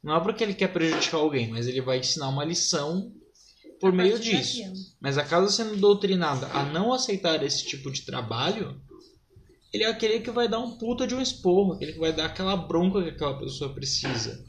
não 0.03 0.14
é 0.16 0.20
porque 0.20 0.44
ele 0.44 0.55
quer 0.55 0.72
prejudicar 0.72 1.18
alguém, 1.18 1.48
mas 1.48 1.66
ele 1.66 1.81
vai 1.81 1.98
ensinar 1.98 2.29
uma 2.29 2.44
lição 2.44 3.12
por 3.81 3.90
A 3.90 3.96
meio 3.96 4.18
disso. 4.18 4.62
Mas 5.00 5.18
a 5.18 5.24
casa 5.24 5.50
sendo 5.50 5.77
doutrinada 5.77 6.46
a 6.48 6.64
não 6.64 6.92
aceitar 6.92 7.42
esse 7.42 7.64
tipo 7.64 7.90
de 7.90 8.03
trabalho, 8.03 8.81
ele 9.72 9.85
é 9.85 9.88
aquele 9.88 10.20
que 10.20 10.31
vai 10.31 10.48
dar 10.48 10.61
um 10.61 10.79
puta 10.79 11.07
de 11.07 11.14
um 11.14 11.20
esporro, 11.20 11.72
aquele 11.72 11.92
que 11.92 11.98
vai 11.98 12.12
dar 12.12 12.27
aquela 12.27 12.57
bronca 12.57 13.03
que 13.03 13.11
aquela 13.11 13.38
pessoa 13.38 13.74
precisa. 13.74 14.44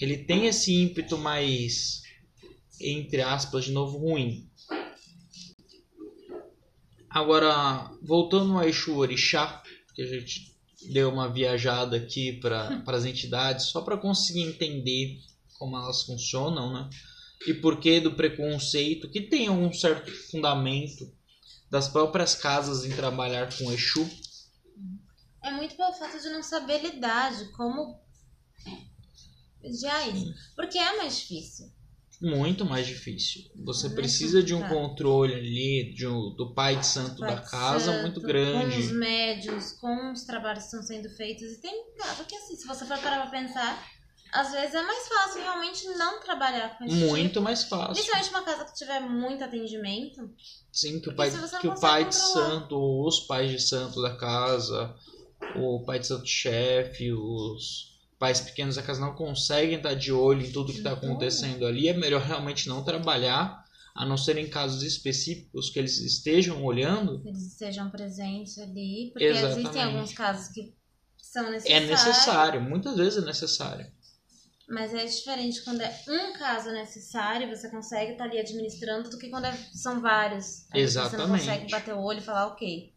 Ele 0.00 0.18
tem 0.18 0.46
esse 0.46 0.72
ímpeto 0.74 1.16
mais, 1.16 2.02
entre 2.80 3.20
aspas, 3.22 3.64
de 3.64 3.72
novo, 3.72 3.98
ruim. 3.98 4.48
Agora, 7.08 7.90
voltando 8.02 8.56
ao 8.56 8.64
Exu 8.64 8.96
Orixá, 8.96 9.62
que 9.94 10.02
a 10.02 10.06
gente 10.06 10.56
deu 10.92 11.10
uma 11.10 11.28
viajada 11.28 11.96
aqui 11.96 12.34
para 12.40 12.82
as 12.86 13.04
entidades, 13.04 13.66
só 13.66 13.82
para 13.82 13.96
conseguir 13.96 14.42
entender 14.42 15.20
como 15.58 15.76
elas 15.76 16.04
funcionam, 16.04 16.72
né? 16.72 16.88
E 17.46 17.54
por 17.54 17.80
que 17.80 18.00
do 18.00 18.14
preconceito, 18.14 19.10
que 19.10 19.20
tem 19.20 19.48
um 19.50 19.72
certo 19.72 20.10
fundamento 20.30 21.10
das 21.70 21.88
próprias 21.88 22.34
casas 22.34 22.84
em 22.84 22.94
trabalhar 22.94 23.56
com 23.56 23.72
Exu. 23.72 24.08
É 25.42 25.50
muito 25.52 25.74
pelo 25.74 25.92
fato 25.92 26.20
de 26.20 26.28
não 26.28 26.42
saber 26.42 26.82
lidar, 26.82 27.34
de 27.34 27.50
como. 27.52 27.98
Já. 29.80 30.04
Porque 30.54 30.78
é 30.78 30.96
mais 30.98 31.18
difícil. 31.18 31.72
Muito 32.20 32.66
mais 32.66 32.86
difícil. 32.86 33.42
Você 33.64 33.86
Muito 33.86 33.96
precisa 33.96 34.42
de 34.42 34.54
um 34.54 34.62
controle 34.68 35.34
ali, 35.34 35.94
de 35.94 36.06
um- 36.06 36.34
do 36.36 36.52
pai 36.54 36.76
de 36.76 36.84
santo 36.86 37.18
da 37.20 37.28
Pai 37.28 37.36
de 37.44 37.50
casa 37.50 37.84
santo, 37.86 38.02
muito 38.02 38.20
Com 38.20 38.26
os 38.26 38.32
grande. 38.32 38.92
médios, 38.92 39.72
com 39.72 40.12
os 40.12 40.24
trabalhos 40.24 40.64
que 40.64 40.66
estão 40.66 40.82
sendo 40.82 41.08
feitos. 41.16 41.42
E 41.50 41.60
tem. 41.62 41.84
Porque 42.16 42.34
assim, 42.36 42.56
se 42.56 42.66
você 42.66 42.84
for 42.84 42.98
parar 42.98 43.22
pra 43.22 43.30
pensar, 43.40 43.82
às 44.32 44.52
vezes 44.52 44.74
é 44.74 44.82
mais 44.82 45.08
fácil 45.08 45.40
realmente 45.40 45.84
não 45.96 46.20
trabalhar 46.20 46.76
com 46.78 46.84
tipo. 46.86 46.94
Muito 47.06 47.40
mais 47.40 47.64
fácil. 47.64 47.94
Principalmente 47.94 48.30
uma 48.30 48.42
casa 48.42 48.64
que 48.66 48.74
tiver 48.74 49.00
muito 49.00 49.42
atendimento. 49.42 50.30
Sim, 50.70 51.00
que 51.00 51.08
o 51.08 51.16
pai, 51.16 51.30
que 51.60 51.68
o 51.68 51.80
pai 51.80 52.04
de 52.06 52.14
santo, 52.14 53.06
os 53.06 53.20
pais 53.20 53.50
de 53.50 53.60
santo 53.60 54.02
da 54.02 54.14
casa, 54.16 54.94
o 55.56 55.82
pai 55.86 55.98
de 55.98 56.06
santo 56.06 56.26
chefe, 56.26 57.10
os 57.12 57.89
pais 58.20 58.40
pequenos 58.40 58.76
da 58.76 58.82
casa 58.82 59.00
não 59.00 59.14
conseguem 59.14 59.78
estar 59.78 59.94
de 59.94 60.12
olho 60.12 60.46
em 60.46 60.52
tudo 60.52 60.70
que 60.72 60.78
está 60.78 60.92
Então. 60.92 61.08
acontecendo 61.10 61.66
ali, 61.66 61.88
é 61.88 61.94
melhor 61.94 62.20
realmente 62.22 62.68
não 62.68 62.84
trabalhar, 62.84 63.64
a 63.94 64.06
não 64.06 64.16
ser 64.16 64.36
em 64.38 64.48
casos 64.48 64.82
específicos 64.84 65.70
que 65.70 65.78
eles 65.78 65.98
estejam 65.98 66.62
olhando. 66.62 67.22
Eles 67.26 67.42
estejam 67.52 67.90
presentes 67.90 68.58
ali. 68.58 69.10
Porque 69.12 69.24
Exatamente. 69.24 69.58
existem 69.60 69.82
alguns 69.82 70.12
casos 70.12 70.48
que 70.54 70.72
são 71.16 71.46
É 71.46 71.50
necessários. 71.52 71.90
necessário, 71.90 72.60
muitas 72.60 72.96
vezes 72.96 73.22
é 73.22 73.26
necessário. 73.26 73.90
Mas 74.68 74.94
é 74.94 75.04
diferente 75.04 75.64
quando 75.64 75.80
é 75.80 76.00
um 76.08 76.32
caso 76.34 76.70
necessário, 76.70 77.48
você 77.48 77.68
consegue 77.70 78.12
estar 78.12 78.24
ali 78.24 78.38
administrando, 78.38 79.10
do 79.10 79.18
que 79.18 79.28
quando 79.28 79.46
é- 79.46 79.56
são 79.74 80.00
vários. 80.00 80.66
Aí 80.72 80.86
Você 80.86 80.98
não 80.98 81.04
Exatamente. 81.06 81.40
consegue 81.46 81.70
bater 81.72 81.94
o 81.94 82.00
olho 82.00 82.20
e 82.20 82.22
falar, 82.22 82.46
ok. 82.46 82.92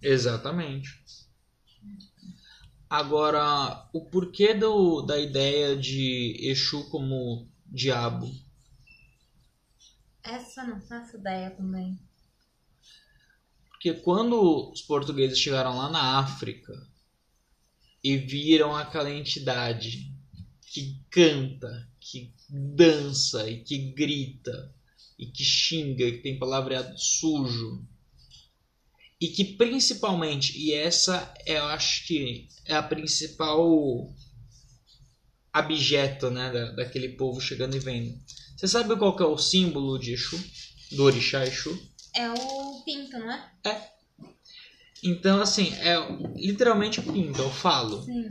Exatamente. 0.00 0.88
Agora, 2.92 3.88
o 3.90 4.04
porquê 4.04 4.52
do, 4.52 5.00
da 5.00 5.18
ideia 5.18 5.74
de 5.74 6.36
Exu 6.42 6.90
como 6.90 7.48
diabo? 7.64 8.30
Essa 10.22 10.62
não 10.62 10.78
faço 10.78 11.16
ideia 11.16 11.50
também. 11.52 11.98
Porque 13.70 13.94
quando 13.94 14.70
os 14.70 14.82
portugueses 14.82 15.38
chegaram 15.38 15.74
lá 15.74 15.88
na 15.88 16.18
África 16.18 16.74
e 18.04 18.18
viram 18.18 18.76
aquela 18.76 19.10
entidade 19.10 20.14
que 20.60 21.02
canta, 21.08 21.88
que 21.98 22.34
dança 22.50 23.48
e 23.48 23.64
que 23.64 23.78
grita 23.92 24.70
e 25.18 25.28
que 25.28 25.42
xinga, 25.42 26.04
e 26.04 26.18
que 26.18 26.22
tem 26.22 26.38
palavreado 26.38 26.92
sujo 26.98 27.88
e 29.22 29.28
que 29.28 29.44
principalmente, 29.44 30.58
e 30.58 30.74
essa 30.74 31.32
eu 31.46 31.64
acho 31.66 32.04
que 32.08 32.48
é 32.64 32.74
a 32.74 32.82
principal 32.82 34.12
abjeto 35.52 36.28
né, 36.28 36.50
da, 36.50 36.72
daquele 36.72 37.10
povo 37.10 37.40
chegando 37.40 37.76
e 37.76 37.78
vendo. 37.78 38.18
Você 38.56 38.66
sabe 38.66 38.96
qual 38.96 39.14
que 39.14 39.22
é 39.22 39.26
o 39.26 39.38
símbolo 39.38 39.96
de 39.96 40.14
Exu? 40.14 40.36
Do 40.90 41.04
orixá 41.04 41.46
Exu? 41.46 41.70
É 42.16 42.28
o 42.32 42.82
pinto, 42.84 43.16
não 43.16 43.30
é? 43.30 43.50
Então, 45.04 45.40
assim, 45.40 45.72
é 45.74 45.94
literalmente 46.34 46.98
o 46.98 47.04
pinto, 47.04 47.40
eu 47.40 47.50
falo. 47.50 48.02
Sim. 48.02 48.28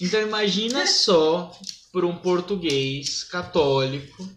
Então, 0.00 0.22
imagina 0.22 0.86
só 0.86 1.58
por 1.92 2.04
um 2.04 2.16
português 2.18 3.24
católico 3.24 4.28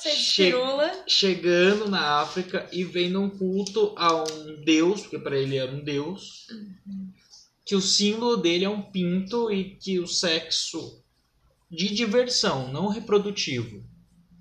Cheio 0.00 0.14
de 0.16 0.22
Che- 0.22 0.44
pirula. 0.50 1.04
chegando 1.06 1.88
na 1.88 2.20
África 2.20 2.68
e 2.72 2.84
vendo 2.84 3.20
um 3.20 3.30
culto 3.30 3.94
a 3.96 4.14
um 4.24 4.64
deus, 4.64 5.02
porque 5.02 5.18
para 5.18 5.38
ele 5.38 5.56
era 5.56 5.70
um 5.70 5.82
deus, 5.82 6.46
que 7.64 7.74
o 7.76 7.80
símbolo 7.80 8.36
dele 8.36 8.64
é 8.64 8.68
um 8.68 8.82
pinto 8.82 9.50
e 9.50 9.76
que 9.76 9.98
o 9.98 10.06
sexo 10.06 11.02
de 11.70 11.88
diversão, 11.94 12.72
não 12.72 12.88
reprodutivo. 12.88 13.84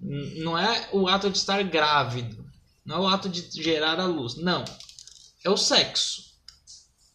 Não 0.02 0.58
é 0.58 0.90
o 0.94 1.08
ato 1.08 1.30
de 1.30 1.38
estar 1.38 1.62
grávido, 1.64 2.46
não 2.86 2.96
é 2.96 3.00
o 3.02 3.08
ato 3.08 3.28
de 3.30 3.42
gerar 3.62 4.00
a 4.00 4.06
luz, 4.06 4.36
não. 4.36 4.64
É 5.44 5.50
o 5.50 5.58
sexo. 5.58 6.24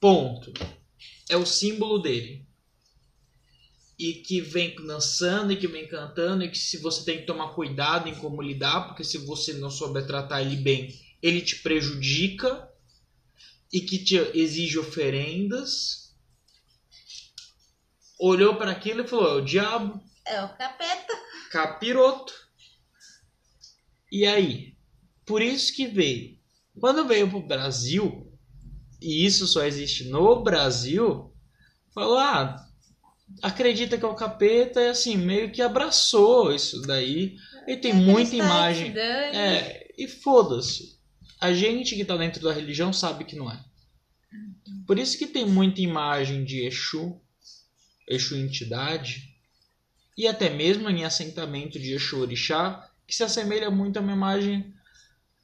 Ponto. 0.00 0.52
É 1.28 1.36
o 1.36 1.46
símbolo 1.46 1.98
dele. 1.98 2.46
E 3.98 4.14
que 4.14 4.40
vem 4.40 4.74
dançando 4.86 5.52
e 5.52 5.56
que 5.56 5.68
vem 5.68 5.86
cantando 5.86 6.42
e 6.44 6.50
que 6.50 6.58
se 6.58 6.78
você 6.78 7.04
tem 7.04 7.18
que 7.20 7.26
tomar 7.26 7.54
cuidado 7.54 8.08
em 8.08 8.14
como 8.16 8.42
lidar, 8.42 8.88
porque 8.88 9.04
se 9.04 9.18
você 9.18 9.52
não 9.54 9.70
souber 9.70 10.06
tratar 10.06 10.42
ele 10.42 10.56
bem, 10.56 10.92
ele 11.22 11.40
te 11.40 11.56
prejudica 11.62 12.68
e 13.72 13.80
que 13.80 13.98
te 13.98 14.16
exige 14.34 14.78
oferendas. 14.78 16.12
Olhou 18.18 18.56
para 18.56 18.70
aquilo 18.70 19.02
e 19.02 19.08
falou: 19.08 19.38
é 19.38 19.42
o 19.42 19.44
diabo, 19.44 20.00
É 20.26 20.42
o 20.42 20.48
capeta. 20.56 21.12
capiroto. 21.50 22.32
E 24.10 24.26
aí? 24.26 24.76
Por 25.24 25.40
isso 25.42 25.74
que 25.74 25.86
veio. 25.86 26.38
Quando 26.80 27.06
veio 27.06 27.28
pro 27.28 27.40
Brasil, 27.46 28.32
e 29.00 29.24
isso 29.24 29.46
só 29.46 29.64
existe 29.64 30.04
no 30.04 30.42
Brasil, 30.42 31.32
falou: 31.94 32.18
ah, 32.18 32.63
acredita 33.42 33.98
que 33.98 34.04
é 34.04 34.08
o 34.08 34.14
capeta 34.14 34.80
e 34.80 34.88
assim, 34.88 35.16
meio 35.16 35.50
que 35.50 35.62
abraçou 35.62 36.54
isso 36.54 36.82
daí. 36.82 37.36
E 37.66 37.76
tem 37.76 37.92
muita 37.92 38.36
Acreditar 38.36 38.44
imagem. 38.44 38.98
É, 38.98 39.94
e 39.96 40.06
foda-se. 40.06 40.98
A 41.40 41.52
gente 41.52 41.94
que 41.94 42.04
tá 42.04 42.16
dentro 42.16 42.42
da 42.42 42.52
religião 42.52 42.92
sabe 42.92 43.24
que 43.24 43.36
não 43.36 43.50
é. 43.50 43.62
Por 44.86 44.98
isso 44.98 45.18
que 45.18 45.26
tem 45.26 45.46
muita 45.46 45.80
imagem 45.80 46.44
de 46.44 46.66
Exu, 46.66 47.20
Exu 48.08 48.36
entidade, 48.36 49.34
e 50.16 50.26
até 50.26 50.50
mesmo 50.50 50.88
em 50.88 51.04
assentamento 51.04 51.78
de 51.78 51.92
Exu 51.92 52.18
Orixá, 52.18 52.90
que 53.06 53.14
se 53.14 53.22
assemelha 53.22 53.70
muito 53.70 53.98
a 53.98 54.00
uma 54.00 54.12
imagem 54.12 54.72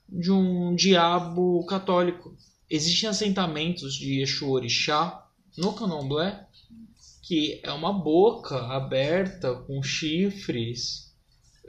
de 0.09 0.31
um 0.31 0.75
diabo 0.75 1.65
católico. 1.67 2.37
Existem 2.69 3.09
assentamentos 3.09 3.95
de 3.95 4.21
Exu 4.21 4.51
Orixá 4.51 5.20
no 5.57 5.73
Candomblé 5.73 6.47
que 7.31 7.61
é 7.63 7.71
uma 7.71 7.93
boca 7.93 8.57
aberta 8.57 9.55
com 9.55 9.81
chifres, 9.85 11.15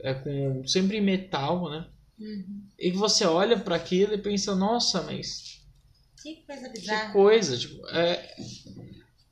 é 0.00 0.12
com 0.12 0.66
sempre 0.66 1.00
metal, 1.00 1.70
né? 1.70 1.86
Uhum. 2.18 2.64
E 2.76 2.90
que 2.90 2.96
você 2.96 3.24
olha 3.24 3.56
para 3.56 3.76
aquilo 3.76 4.12
e 4.12 4.18
pensa, 4.18 4.56
nossa, 4.56 5.02
mas 5.02 5.62
Que 6.20 6.42
coisa 6.44 6.68
que 6.68 6.80
bizarra. 6.80 7.12
coisa, 7.12 7.56
tipo, 7.56 7.86
é... 7.90 8.36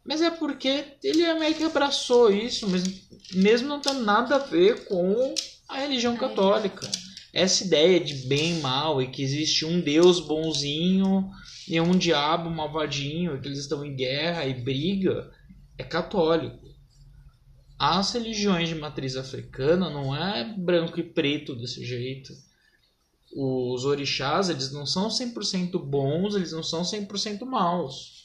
Mas 0.05 0.23
é 0.23 0.31
porque 0.31 0.85
ele 1.03 1.23
é 1.23 1.37
meio 1.37 1.57
que 1.57 1.65
abraçou 1.65 2.33
isso, 2.33 2.69
mas 2.69 2.85
mesmo 3.33 3.67
não 3.67 3.81
tendo 3.81 4.05
nada 4.05 4.37
a 4.37 4.39
ver 4.39 4.85
com 4.85 5.35
a 5.69 5.79
religião 5.79 6.17
católica. 6.17 6.89
Essa 7.33 7.65
ideia 7.65 8.01
de 8.01 8.27
bem 8.27 8.59
e 8.59 8.61
mal 8.61 9.01
e 9.01 9.09
que 9.09 9.23
existe 9.23 9.65
um 9.65 9.81
Deus 9.81 10.19
bonzinho 10.21 11.31
e 11.69 11.81
um 11.81 11.97
diabo 11.97 12.51
malvadinho, 12.51 13.37
e 13.37 13.41
que 13.41 13.47
eles 13.47 13.61
estão 13.61 13.85
em 13.85 13.95
guerra 13.95 14.47
e 14.47 14.55
briga, 14.55 15.31
é 15.79 15.85
católico. 15.85 16.69
As 17.79 18.13
religiões 18.13 18.69
de 18.69 18.75
matriz 18.75 19.17
africana 19.17 19.89
não 19.89 20.15
é 20.15 20.53
branco 20.59 20.99
e 20.99 21.03
preto 21.03 21.55
desse 21.55 21.85
jeito. 21.85 22.33
Os 23.35 23.85
orixás, 23.85 24.51
eles 24.51 24.73
não 24.73 24.85
são 24.85 25.09
100% 25.09 25.79
bons, 25.79 26.35
eles 26.35 26.53
não 26.53 26.63
são 26.63 26.83
100% 26.83 27.47
maus. 27.47 28.20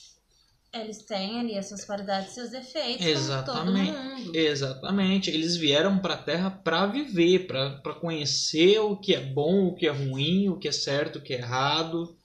Eles 0.75 1.03
têm 1.03 1.39
ali 1.39 1.57
as 1.57 1.67
suas 1.67 1.85
qualidades 1.85 2.31
e 2.31 2.35
seus 2.35 2.49
defeitos, 2.49 3.05
Exatamente. 3.05 4.37
Exatamente, 4.37 5.29
eles 5.29 5.55
vieram 5.55 5.99
para 5.99 6.15
a 6.15 6.21
Terra 6.21 6.51
para 6.51 6.85
viver, 6.85 7.47
para 7.47 7.93
conhecer 7.93 8.79
o 8.79 8.97
que 8.97 9.15
é 9.15 9.21
bom, 9.21 9.67
o 9.67 9.75
que 9.75 9.87
é 9.87 9.91
ruim, 9.91 10.49
o 10.49 10.57
que 10.57 10.67
é 10.67 10.73
certo, 10.73 11.19
o 11.19 11.21
que 11.21 11.33
é 11.33 11.37
errado. 11.37 12.17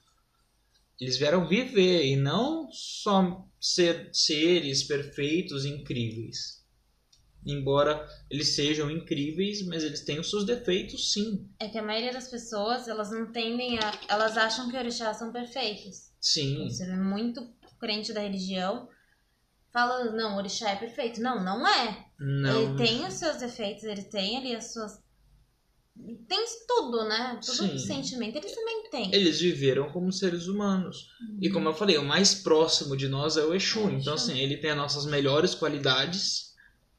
Eles 1.00 1.16
vieram 1.16 1.46
viver 1.46 2.04
e 2.04 2.16
não 2.16 2.68
só 2.72 3.46
ser 3.60 4.10
seres 4.12 4.82
perfeitos, 4.82 5.64
incríveis. 5.64 6.60
Embora 7.46 8.06
eles 8.28 8.48
sejam 8.48 8.90
incríveis, 8.90 9.64
mas 9.64 9.82
eles 9.82 10.00
têm 10.00 10.18
os 10.18 10.28
seus 10.28 10.44
defeitos, 10.44 11.12
sim. 11.12 11.48
É 11.58 11.68
que 11.68 11.78
a 11.78 11.82
maioria 11.82 12.12
das 12.12 12.28
pessoas, 12.28 12.86
elas 12.86 13.10
não 13.10 13.32
tendem 13.32 13.78
a... 13.78 13.98
Elas 14.08 14.36
acham 14.36 14.68
que 14.68 14.76
orixás 14.76 15.16
são 15.16 15.32
perfeitos. 15.32 16.10
Sim, 16.20 16.68
Você 16.68 16.84
vê 16.84 16.96
muito 16.96 17.48
crente 17.80 18.12
da 18.12 18.20
religião 18.20 18.88
fala, 19.72 20.04
não, 20.12 20.36
orixá 20.36 20.70
é 20.70 20.76
perfeito. 20.76 21.20
Não, 21.20 21.42
não 21.44 21.66
é. 21.66 22.06
não. 22.18 22.62
Ele 22.62 22.76
tem 22.76 23.06
os 23.06 23.14
seus 23.14 23.36
defeitos, 23.38 23.84
ele 23.84 24.02
tem 24.02 24.36
ali 24.36 24.54
as 24.54 24.72
suas... 24.72 24.98
Tem 26.28 26.44
tudo, 26.66 27.04
né? 27.04 27.38
Todo 27.44 27.56
Sim. 27.56 27.78
sentimento 27.78 28.36
eles 28.36 28.54
também 28.54 28.88
têm. 28.90 29.14
Eles 29.14 29.38
viveram 29.40 29.90
como 29.92 30.10
seres 30.12 30.46
humanos. 30.46 31.08
E 31.42 31.50
como 31.50 31.68
eu 31.68 31.74
falei, 31.74 31.98
o 31.98 32.04
mais 32.04 32.34
próximo 32.34 32.96
de 32.96 33.06
nós 33.06 33.36
é 33.36 33.44
o 33.44 33.54
Exu. 33.54 33.80
É 33.80 33.84
o 33.84 33.90
Então, 33.90 34.14
Exu. 34.14 34.24
assim, 34.30 34.38
ele 34.38 34.56
tem 34.56 34.70
as 34.70 34.76
nossas 34.78 35.04
melhores 35.04 35.54
qualidades 35.54 36.54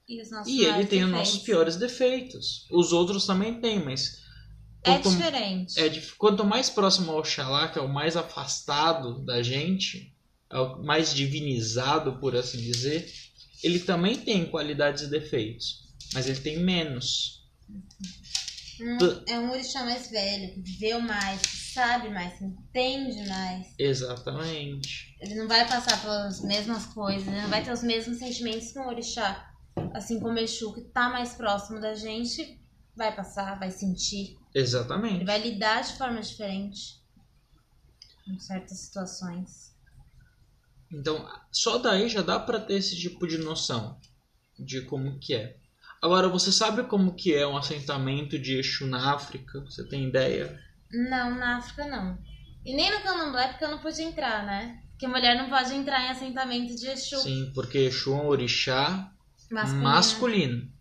E, 0.08 0.22
os 0.22 0.30
e 0.48 0.63
ele 0.65 0.86
tem 0.86 1.04
os 1.04 1.10
defeitos. 1.10 1.10
nossos 1.12 1.39
piores 1.39 1.76
defeitos. 1.78 2.67
Os 2.72 2.94
outros 2.94 3.26
também 3.26 3.60
têm, 3.60 3.84
mas. 3.84 4.22
É 4.84 4.94
Quanto, 4.98 5.10
diferente. 5.12 5.80
é 5.80 6.02
quanto 6.17 6.44
mais 6.46 6.70
próximo 6.70 7.12
ao 7.12 7.20
Oxalá, 7.20 7.70
que 7.70 7.80
é 7.80 7.82
o 7.82 7.88
mais 7.91 8.15
afastado 8.17 9.24
da 9.26 9.41
gente, 9.41 9.98
é 9.98 10.10
o 10.10 10.11
mais 10.84 11.14
divinizado, 11.14 12.20
por 12.20 12.36
assim 12.36 12.58
dizer, 12.58 13.12
ele 13.64 13.80
também 13.80 14.18
tem 14.18 14.46
qualidades 14.46 15.04
e 15.04 15.08
defeitos. 15.08 15.82
Mas 16.14 16.28
ele 16.28 16.40
tem 16.40 16.60
menos. 16.60 17.42
É 19.28 19.40
um 19.40 19.52
orixá 19.52 19.84
mais 19.84 20.10
velho, 20.10 20.54
que 20.54 20.62
viveu 20.62 21.00
mais, 21.00 21.42
que 21.42 21.74
sabe 21.74 22.10
mais, 22.10 22.38
que 22.38 22.46
entende 22.46 23.28
mais. 23.30 23.68
Exatamente. 23.78 25.16
Ele 25.22 25.36
não 25.36 25.48
vai 25.48 25.68
passar 25.68 26.02
pelas 26.02 26.42
mesmas 26.42 26.88
coisas, 26.88 27.28
ele 27.28 27.42
não 27.42 27.50
vai 27.50 27.64
ter 27.64 27.72
os 27.72 27.84
mesmos 27.84 28.18
sentimentos 28.18 28.72
que 28.72 28.80
um 28.80 28.88
orixá. 28.88 29.54
Assim 29.94 30.20
como 30.20 30.40
Exu, 30.40 30.74
que 30.74 30.82
tá 30.82 31.10
mais 31.10 31.34
próximo 31.36 31.80
da 31.80 31.94
gente, 31.94 32.60
vai 32.96 33.16
passar, 33.16 33.58
vai 33.60 33.72
sentir. 33.72 34.38
Ele 34.54 34.64
Exatamente. 34.64 35.26
vai 35.26 35.40
lidar 35.40 35.82
de 35.82 35.94
forma 35.94 36.22
diferente 36.22 37.00
em 38.28 38.40
certas 38.40 38.80
situações. 38.80 39.71
Então, 40.92 41.28
só 41.52 41.78
daí 41.78 42.10
já 42.10 42.22
dá 42.22 42.40
pra 42.40 42.60
ter 42.60 42.76
esse 42.76 43.00
tipo 43.00 43.28
de 43.28 43.38
noção 43.38 43.98
de 44.60 44.82
como 44.82 45.18
que 45.20 45.34
é. 45.34 45.56
Agora, 46.02 46.28
você 46.28 46.52
sabe 46.52 46.84
como 46.84 47.14
que 47.14 47.34
é 47.34 47.46
um 47.46 47.58
assentamento 47.58 48.38
de 48.38 48.58
Exu 48.58 48.88
na 48.88 49.14
África? 49.14 49.62
Você 49.62 49.88
tem 49.88 50.08
ideia? 50.08 50.60
Não, 50.92 51.36
na 51.36 51.58
África 51.58 51.86
não. 51.86 52.18
E 52.66 52.76
nem 52.76 52.92
no 52.92 53.02
candomblé, 53.02 53.50
porque 53.50 53.64
eu 53.64 53.72
não 53.72 53.80
pude 53.80 54.02
entrar, 54.02 54.46
né? 54.46 54.82
Porque 54.92 55.08
mulher 55.08 55.38
não 55.38 55.50
pode 55.50 55.74
entrar 55.74 56.04
em 56.04 56.10
assentamento 56.10 56.76
de 56.76 56.88
Exu 56.88 57.18
Sim, 57.18 57.52
porque 57.54 57.78
Exu 57.78 58.14
é 58.14 58.16
um 58.16 58.28
orixá 58.28 59.12
masculino. 59.50 59.84
masculino. 59.84 60.72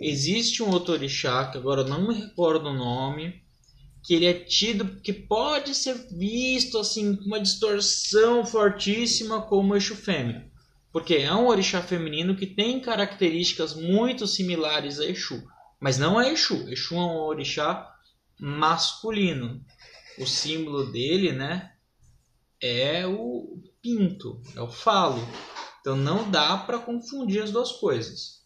Existe 0.00 0.62
um 0.62 0.70
outro 0.70 0.94
orixá, 0.94 1.46
que 1.46 1.58
agora 1.58 1.82
eu 1.82 1.88
não 1.88 2.08
me 2.08 2.14
recordo 2.14 2.68
o 2.68 2.74
nome, 2.74 3.41
que 4.02 4.14
ele 4.14 4.26
é 4.26 4.34
tido 4.34 5.00
que 5.00 5.12
pode 5.12 5.74
ser 5.74 5.94
visto 6.10 6.78
assim 6.78 7.14
com 7.14 7.24
uma 7.24 7.40
distorção 7.40 8.44
fortíssima 8.44 9.42
como 9.42 9.76
Exu 9.76 9.94
fêmea. 9.94 10.50
Porque 10.90 11.14
é 11.14 11.32
um 11.32 11.46
orixá 11.46 11.80
feminino 11.80 12.36
que 12.36 12.46
tem 12.46 12.80
características 12.80 13.74
muito 13.74 14.26
similares 14.26 14.98
a 14.98 15.06
Exu. 15.06 15.42
Mas 15.80 15.98
não 15.98 16.20
é 16.20 16.32
Exu. 16.32 16.68
Exu 16.68 16.96
é 16.96 16.98
um 16.98 17.16
orixá 17.16 17.90
masculino. 18.38 19.64
O 20.18 20.26
símbolo 20.26 20.90
dele, 20.92 21.32
né, 21.32 21.72
é 22.60 23.06
o 23.06 23.62
pinto, 23.80 24.40
é 24.54 24.60
o 24.60 24.68
falo. 24.68 25.26
Então 25.80 25.96
não 25.96 26.30
dá 26.30 26.56
para 26.56 26.78
confundir 26.78 27.42
as 27.42 27.50
duas 27.50 27.72
coisas. 27.72 28.42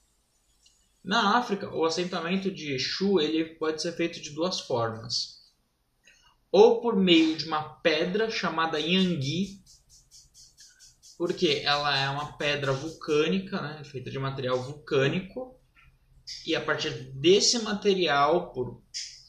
Na 1.03 1.39
África, 1.39 1.73
o 1.75 1.85
assentamento 1.85 2.51
de 2.51 2.75
Exu 2.75 3.21
ele 3.21 3.45
pode 3.57 3.81
ser 3.81 3.93
feito 3.93 4.21
de 4.21 4.31
duas 4.31 4.61
formas. 4.61 5.36
Ou 6.59 6.81
por 6.81 6.97
meio 6.97 7.37
de 7.37 7.45
uma 7.45 7.63
pedra 7.81 8.31
chamada 8.31 8.81
Yangui, 8.81 9.61
porque 11.19 11.61
ela 11.63 11.95
é 11.95 12.09
uma 12.09 12.33
pedra 12.39 12.73
vulcânica, 12.73 13.61
né, 13.61 13.85
feita 13.85 14.11
de 14.11 14.19
material 14.19 14.63
vulcânico, 14.63 15.61
e 16.47 16.57
a 16.57 16.61
partir 16.63 17.13
desse 17.13 17.59
material, 17.59 18.55
por, 18.55 18.83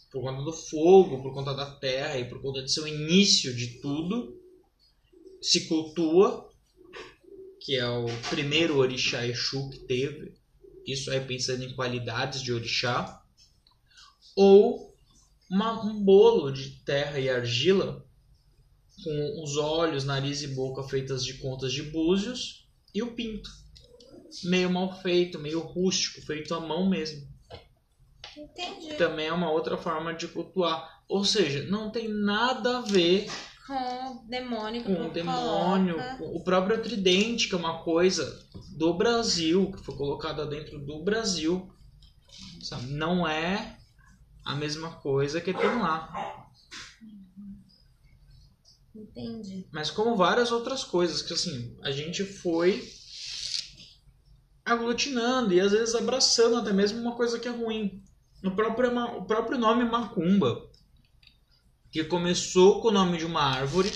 por 0.10 0.22
conta 0.22 0.42
do 0.42 0.54
fogo, 0.54 1.22
por 1.22 1.34
conta 1.34 1.54
da 1.54 1.70
terra 1.70 2.18
e 2.18 2.30
por 2.30 2.42
conta 2.42 2.64
de 2.64 2.72
seu 2.72 2.88
início 2.88 3.54
de 3.54 3.82
tudo, 3.82 4.42
se 5.42 5.68
cultua, 5.68 6.50
que 7.60 7.76
é 7.76 7.90
o 7.90 8.06
primeiro 8.30 8.78
orixá 8.78 9.28
Exu 9.28 9.70
que 9.70 9.80
teve, 9.80 10.34
isso 10.86 11.12
aí 11.12 11.20
pensando 11.20 11.66
em 11.66 11.76
qualidades 11.76 12.42
de 12.42 12.54
orixá, 12.54 13.22
ou 14.34 14.96
uma- 15.50 15.84
um 15.84 16.04
bolo 16.04 16.52
de 16.52 16.70
terra 16.84 17.20
e 17.20 17.30
argila 17.30 18.06
com 19.04 19.44
os 19.44 19.58
olhos, 19.58 20.04
nariz 20.04 20.42
e 20.42 20.48
boca 20.50 20.84
feitas 20.84 21.24
de 21.24 21.36
contas 21.36 21.72
de 21.72 21.84
búzios 21.84 22.68
e 22.94 23.04
o 23.04 23.14
pinto, 23.14 23.50
meio 24.46 24.70
mal 24.72 25.00
feito, 25.02 25.38
meio 25.40 25.60
rústico, 25.60 26.22
feito 26.22 26.54
à 26.56 26.60
mão 26.60 26.90
mesmo. 26.90 27.28
Entendi. 28.36 28.96
Também 28.96 29.28
é 29.28 29.34
uma 29.34 29.52
outra 29.52 29.78
forma 29.78 30.14
de 30.14 30.28
cultuar, 30.28 31.04
ou 31.08 31.24
seja, 31.26 31.64
não 31.70 31.90
tem 31.92 32.08
nada 32.08 32.80
a 32.80 32.82
ver 32.82 33.28
Com 33.66 33.74
o 33.74 34.26
demônio 34.28 34.84
com 34.84 35.08
o 35.08 35.12
demônio, 35.12 35.96
coloca. 35.96 36.24
o 36.24 36.44
próprio 36.44 36.82
tridente, 36.82 37.48
que 37.50 37.56
é 37.56 37.58
uma 37.58 37.84
coisa 37.84 38.48
do 38.78 38.94
Brasil, 38.94 39.72
que 39.72 39.84
foi 39.84 39.96
colocada 39.96 40.46
dentro 40.46 40.80
do 40.80 41.04
Brasil. 41.04 41.72
Sabe? 42.62 42.88
Não 42.88 43.28
é 43.28 43.78
a 44.48 44.56
mesma 44.56 44.92
coisa 44.92 45.42
que 45.42 45.54
tem 45.54 45.80
lá. 45.80 46.48
Entendi. 48.96 49.68
Mas 49.72 49.92
como 49.92 50.16
várias 50.16 50.52
outras 50.52 50.84
coisas, 50.84 51.22
que 51.22 51.34
assim, 51.34 51.78
a 51.84 51.92
gente 51.92 52.24
foi 52.24 52.90
aglutinando 54.66 55.54
e 55.54 55.60
às 55.60 55.72
vezes 55.72 55.94
abraçando 55.94 56.58
até 56.58 56.72
mesmo 56.72 57.02
uma 57.02 57.16
coisa 57.16 57.38
que 57.38 57.48
é 57.48 57.52
ruim. 57.52 58.02
No 58.42 58.56
próprio, 58.56 58.98
o 59.18 59.26
próprio 59.26 59.58
nome 59.58 59.84
Macumba, 59.84 60.70
que 61.92 62.04
começou 62.06 62.82
com 62.82 62.88
o 62.88 62.92
nome 62.92 63.18
de 63.18 63.26
uma 63.26 63.42
árvore, 63.42 63.92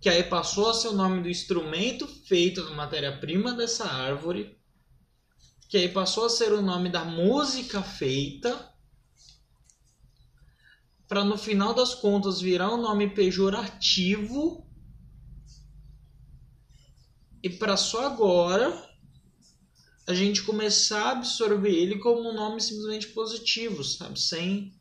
que 0.00 0.08
aí 0.08 0.22
passou 0.22 0.70
a 0.70 0.74
ser 0.74 0.88
o 0.88 0.92
nome 0.92 1.22
do 1.22 1.28
instrumento 1.28 2.06
feito 2.06 2.64
da 2.64 2.70
matéria-prima 2.70 3.52
dessa 3.54 3.86
árvore, 3.86 4.56
que 5.68 5.78
aí 5.78 5.88
passou 5.88 6.26
a 6.26 6.30
ser 6.30 6.52
o 6.52 6.62
nome 6.62 6.90
da 6.90 7.04
música 7.04 7.82
feita, 7.82 8.71
para 11.12 11.26
no 11.26 11.36
final 11.36 11.74
das 11.74 11.94
contas 11.94 12.40
virar 12.40 12.72
um 12.72 12.80
nome 12.80 13.06
pejorativo 13.06 14.66
e 17.42 17.50
para 17.50 17.76
só 17.76 18.06
agora 18.06 18.88
a 20.06 20.14
gente 20.14 20.42
começar 20.42 21.02
a 21.02 21.10
absorver 21.10 21.68
ele 21.68 21.98
como 21.98 22.30
um 22.30 22.34
nome 22.34 22.62
simplesmente 22.62 23.08
positivo, 23.08 23.84
sabe? 23.84 24.18
Sem 24.18 24.72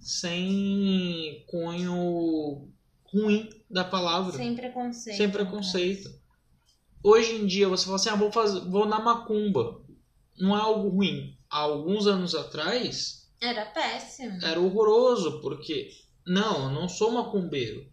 sem 0.00 1.44
cunho 1.46 2.68
ruim 3.04 3.48
da 3.70 3.84
palavra, 3.84 4.36
Sem 4.36 4.56
preconceito. 4.56 5.16
sem 5.16 5.30
preconceito. 5.30 6.10
Hoje 7.04 7.36
em 7.36 7.46
dia 7.46 7.68
você 7.68 7.84
fala 7.84 7.96
assim, 7.96 8.10
ah, 8.10 8.16
vou 8.16 8.32
fazer, 8.32 8.68
vou 8.68 8.84
na 8.84 8.98
macumba. 8.98 9.80
Não 10.36 10.56
é 10.56 10.60
algo 10.60 10.88
ruim. 10.88 11.38
Há 11.48 11.58
alguns 11.60 12.08
anos 12.08 12.34
atrás 12.34 13.21
Era 13.42 13.66
péssimo. 13.66 14.38
era 14.40 14.60
horroroso, 14.60 15.40
porque 15.40 15.90
não, 16.24 16.66
eu 16.66 16.70
não 16.70 16.88
sou 16.88 17.10
macumbeiro. 17.10 17.84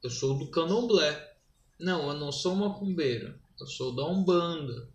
Eu 0.00 0.08
sou 0.08 0.38
do 0.38 0.52
candomblé. 0.52 1.32
Não, 1.80 2.08
eu 2.08 2.14
não 2.14 2.30
sou 2.30 2.54
macumbeiro. 2.54 3.34
Eu 3.60 3.66
sou 3.66 3.92
da 3.92 4.06
Umbanda. 4.06 4.88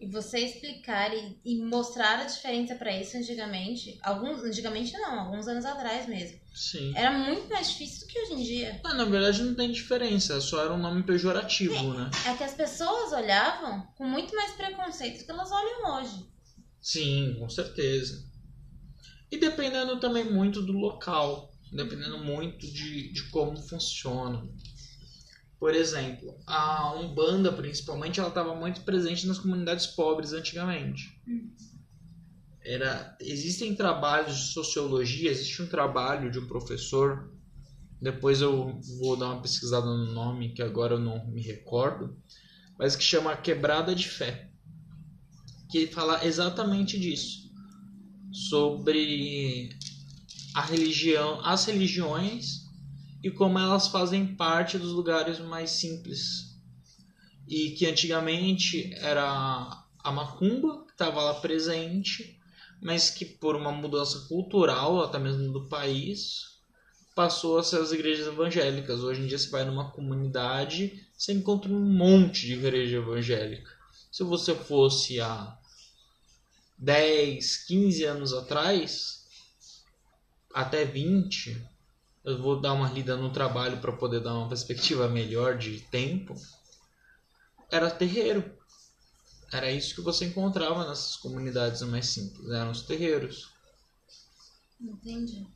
E 0.00 0.06
você 0.06 0.38
explicar 0.38 1.14
e, 1.14 1.38
e 1.44 1.62
mostrar 1.62 2.18
a 2.18 2.24
diferença 2.24 2.74
pra 2.74 2.98
isso 2.98 3.16
antigamente, 3.16 3.98
alguns 4.02 4.42
antigamente 4.42 4.92
não, 4.94 5.20
alguns 5.20 5.46
anos 5.46 5.64
atrás 5.66 6.06
mesmo. 6.08 6.40
Sim. 6.54 6.92
Era 6.96 7.10
muito 7.10 7.48
mais 7.48 7.70
difícil 7.70 8.06
do 8.06 8.12
que 8.12 8.18
hoje 8.20 8.32
em 8.32 8.42
dia. 8.42 8.80
Mas, 8.82 8.96
na 8.96 9.04
verdade 9.04 9.42
não 9.42 9.54
tem 9.54 9.70
diferença, 9.70 10.40
só 10.40 10.64
era 10.64 10.72
um 10.72 10.78
nome 10.78 11.02
pejorativo, 11.02 11.92
né? 11.94 12.10
É 12.26 12.34
que 12.34 12.44
as 12.44 12.54
pessoas 12.54 13.12
olhavam 13.12 13.86
com 13.96 14.04
muito 14.04 14.34
mais 14.34 14.52
preconceito 14.52 15.18
do 15.18 15.24
que 15.24 15.30
elas 15.30 15.52
olham 15.52 15.96
hoje. 15.96 16.26
Sim, 16.80 17.36
com 17.38 17.48
certeza. 17.48 18.33
E 19.34 19.36
dependendo 19.36 19.98
também 19.98 20.30
muito 20.30 20.62
do 20.62 20.70
local, 20.70 21.52
dependendo 21.72 22.18
muito 22.18 22.64
de, 22.68 23.12
de 23.12 23.24
como 23.30 23.56
funciona. 23.56 24.48
Por 25.58 25.74
exemplo, 25.74 26.38
a 26.46 26.94
Umbanda, 26.94 27.52
principalmente, 27.52 28.20
ela 28.20 28.28
estava 28.28 28.54
muito 28.54 28.82
presente 28.82 29.26
nas 29.26 29.40
comunidades 29.40 29.88
pobres 29.88 30.32
antigamente. 30.32 31.20
Era, 32.64 33.16
existem 33.20 33.74
trabalhos 33.74 34.36
de 34.36 34.52
sociologia, 34.52 35.32
existe 35.32 35.62
um 35.62 35.66
trabalho 35.66 36.30
de 36.30 36.38
um 36.38 36.46
professor, 36.46 37.34
depois 38.00 38.40
eu 38.40 38.80
vou 39.00 39.16
dar 39.16 39.30
uma 39.32 39.42
pesquisada 39.42 39.86
no 39.86 40.12
nome, 40.12 40.54
que 40.54 40.62
agora 40.62 40.94
eu 40.94 41.00
não 41.00 41.26
me 41.26 41.42
recordo, 41.42 42.16
mas 42.78 42.94
que 42.94 43.02
chama 43.02 43.36
Quebrada 43.36 43.96
de 43.96 44.08
Fé 44.08 44.48
que 45.68 45.88
fala 45.88 46.24
exatamente 46.24 47.00
disso 47.00 47.44
sobre 48.34 49.70
a 50.54 50.60
religião, 50.60 51.40
as 51.44 51.64
religiões 51.66 52.64
e 53.22 53.30
como 53.30 53.58
elas 53.58 53.86
fazem 53.86 54.34
parte 54.34 54.76
dos 54.76 54.90
lugares 54.90 55.38
mais 55.38 55.70
simples 55.70 56.52
e 57.48 57.70
que 57.70 57.86
antigamente 57.86 58.92
era 58.94 59.84
a 60.02 60.12
macumba 60.12 60.84
que 60.84 60.92
estava 60.92 61.22
lá 61.22 61.34
presente, 61.34 62.38
mas 62.82 63.08
que 63.08 63.24
por 63.24 63.54
uma 63.54 63.70
mudança 63.70 64.26
cultural 64.28 65.02
até 65.02 65.18
mesmo 65.18 65.52
do 65.52 65.68
país 65.68 66.54
passou 67.14 67.58
a 67.58 67.62
ser 67.62 67.80
as 67.80 67.92
igrejas 67.92 68.26
evangélicas. 68.26 69.00
Hoje 69.00 69.22
em 69.22 69.26
dia 69.26 69.38
você 69.38 69.48
vai 69.48 69.64
numa 69.64 69.92
comunidade, 69.92 71.06
você 71.16 71.32
encontra 71.32 71.72
um 71.72 71.80
monte 71.80 72.46
de 72.46 72.54
igreja 72.54 72.96
evangélica. 72.96 73.70
Se 74.10 74.24
você 74.24 74.54
fosse 74.54 75.20
há 75.20 75.56
10, 76.78 77.56
15 77.66 78.04
anos 78.04 78.32
atrás, 78.32 79.24
até 80.52 80.84
20, 80.84 81.60
eu 82.24 82.40
vou 82.40 82.60
dar 82.60 82.72
uma 82.72 82.90
lida 82.90 83.16
no 83.16 83.30
trabalho 83.30 83.80
para 83.80 83.92
poder 83.92 84.20
dar 84.20 84.34
uma 84.34 84.48
perspectiva 84.48 85.08
melhor 85.08 85.58
de 85.58 85.80
tempo. 85.90 86.34
Era 87.70 87.90
terreiro. 87.90 88.44
Era 89.52 89.70
isso 89.70 89.94
que 89.94 90.00
você 90.00 90.26
encontrava 90.26 90.88
nessas 90.88 91.16
comunidades 91.16 91.82
mais 91.82 92.06
simples, 92.06 92.50
eram 92.50 92.70
os 92.70 92.82
terreiros. 92.82 93.50
Entendi. 94.80 95.46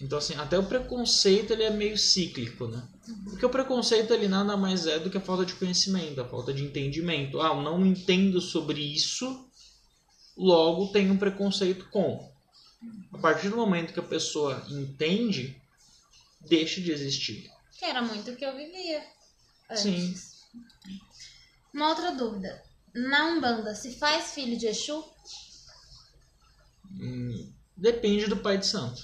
Então, 0.00 0.18
assim, 0.18 0.34
até 0.34 0.58
o 0.58 0.66
preconceito 0.66 1.52
ele 1.52 1.62
é 1.62 1.70
meio 1.70 1.96
cíclico, 1.96 2.66
né? 2.66 2.82
Porque 3.24 3.46
o 3.46 3.50
preconceito 3.50 4.12
ele 4.12 4.26
nada 4.26 4.56
mais 4.56 4.86
é 4.86 4.98
do 4.98 5.08
que 5.08 5.16
a 5.16 5.20
falta 5.20 5.46
de 5.46 5.54
conhecimento, 5.54 6.20
a 6.20 6.28
falta 6.28 6.52
de 6.52 6.64
entendimento. 6.64 7.40
Ah, 7.40 7.54
eu 7.54 7.62
não 7.62 7.86
entendo 7.86 8.40
sobre 8.40 8.80
isso, 8.80 9.48
logo 10.36 10.92
tenho 10.92 11.12
um 11.12 11.18
preconceito 11.18 11.88
com. 11.90 12.32
A 13.12 13.18
partir 13.18 13.48
do 13.48 13.56
momento 13.56 13.92
que 13.92 14.00
a 14.00 14.04
pessoa 14.04 14.64
entende, 14.68 15.60
deixa 16.40 16.80
de 16.80 16.92
existir. 16.92 17.50
Que 17.78 17.84
era 17.84 18.02
muito 18.02 18.30
o 18.30 18.36
que 18.36 18.44
eu 18.44 18.56
vivia. 18.56 19.04
Antes. 19.70 19.82
Sim. 19.82 20.14
Uma 21.72 21.88
outra 21.88 22.12
dúvida. 22.12 22.62
Na 22.94 23.26
Umbanda, 23.26 23.74
se 23.74 23.96
faz 23.96 24.32
filho 24.32 24.56
de 24.56 24.66
Exu? 24.66 25.04
Hum, 26.92 27.52
depende 27.76 28.28
do 28.28 28.36
pai 28.36 28.58
de 28.58 28.66
santo. 28.66 29.02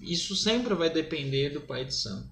Isso 0.00 0.34
sempre 0.34 0.74
vai 0.74 0.90
depender 0.90 1.50
do 1.50 1.60
pai 1.60 1.84
de 1.84 1.94
santo. 1.94 2.28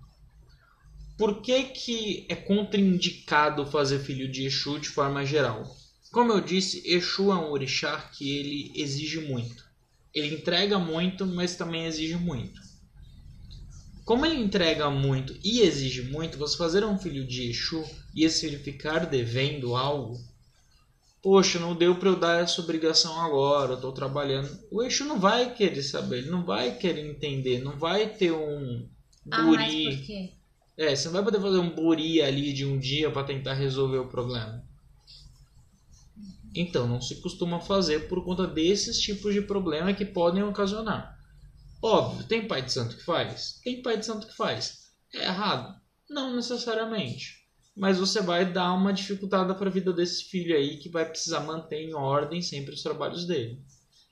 Por 1.16 1.42
que, 1.42 1.64
que 1.64 2.26
é 2.28 2.34
contraindicado 2.34 3.64
fazer 3.66 4.00
filho 4.00 4.30
de 4.30 4.46
Exu 4.46 4.80
de 4.80 4.88
forma 4.88 5.24
geral? 5.24 5.64
Como 6.14 6.30
eu 6.30 6.40
disse, 6.40 6.80
Exu 6.86 7.32
é 7.32 7.34
um 7.34 7.50
orixá 7.50 7.98
que 8.12 8.38
ele 8.38 8.72
exige 8.80 9.18
muito. 9.18 9.64
Ele 10.14 10.32
entrega 10.32 10.78
muito, 10.78 11.26
mas 11.26 11.56
também 11.56 11.86
exige 11.86 12.14
muito. 12.14 12.60
Como 14.04 14.24
ele 14.24 14.40
entrega 14.40 14.88
muito 14.88 15.36
e 15.42 15.62
exige 15.62 16.02
muito, 16.02 16.38
você 16.38 16.56
fazer 16.56 16.84
um 16.84 16.96
filho 16.96 17.26
de 17.26 17.50
Exu 17.50 17.84
e 18.14 18.22
esse 18.22 18.42
filho 18.48 18.62
ficar 18.62 19.06
devendo 19.06 19.74
algo, 19.74 20.16
poxa, 21.20 21.58
não 21.58 21.74
deu 21.74 21.96
para 21.96 22.10
eu 22.10 22.16
dar 22.16 22.44
essa 22.44 22.60
obrigação 22.60 23.20
agora, 23.20 23.72
eu 23.72 23.80
tô 23.80 23.90
trabalhando. 23.90 24.56
O 24.70 24.84
Exu 24.84 25.04
não 25.04 25.18
vai 25.18 25.52
querer 25.52 25.82
saber, 25.82 26.18
ele 26.18 26.30
não 26.30 26.44
vai 26.44 26.76
querer 26.76 27.10
entender, 27.10 27.58
não 27.58 27.76
vai 27.76 28.08
ter 28.08 28.30
um 28.30 28.88
Ah, 29.32 29.42
buri. 29.42 30.06
quê? 30.06 30.30
É, 30.78 30.94
você 30.94 31.06
não 31.06 31.14
vai 31.14 31.24
poder 31.24 31.40
fazer 31.40 31.58
um 31.58 31.74
buri 31.74 32.22
ali 32.22 32.52
de 32.52 32.64
um 32.64 32.78
dia 32.78 33.10
para 33.10 33.24
tentar 33.26 33.54
resolver 33.54 33.98
o 33.98 34.06
problema. 34.06 34.62
Então, 36.54 36.86
não 36.86 37.00
se 37.00 37.20
costuma 37.20 37.60
fazer 37.60 38.08
por 38.08 38.24
conta 38.24 38.46
desses 38.46 39.00
tipos 39.00 39.34
de 39.34 39.42
problema 39.42 39.92
que 39.92 40.04
podem 40.04 40.42
ocasionar. 40.42 41.18
Óbvio, 41.82 42.26
tem 42.26 42.46
pai 42.46 42.62
de 42.62 42.72
santo 42.72 42.96
que 42.96 43.04
faz? 43.04 43.60
Tem 43.62 43.82
pai 43.82 43.98
de 43.98 44.06
santo 44.06 44.26
que 44.26 44.36
faz. 44.36 44.84
É 45.12 45.24
errado? 45.24 45.74
Não 46.08 46.34
necessariamente. 46.34 47.44
Mas 47.76 47.98
você 47.98 48.22
vai 48.22 48.50
dar 48.50 48.72
uma 48.72 48.92
dificultada 48.92 49.54
para 49.54 49.68
a 49.68 49.72
vida 49.72 49.92
desse 49.92 50.24
filho 50.24 50.56
aí 50.56 50.78
que 50.78 50.88
vai 50.88 51.04
precisar 51.04 51.40
manter 51.40 51.82
em 51.82 51.94
ordem 51.94 52.40
sempre 52.40 52.72
os 52.72 52.82
trabalhos 52.82 53.26
dele. 53.26 53.60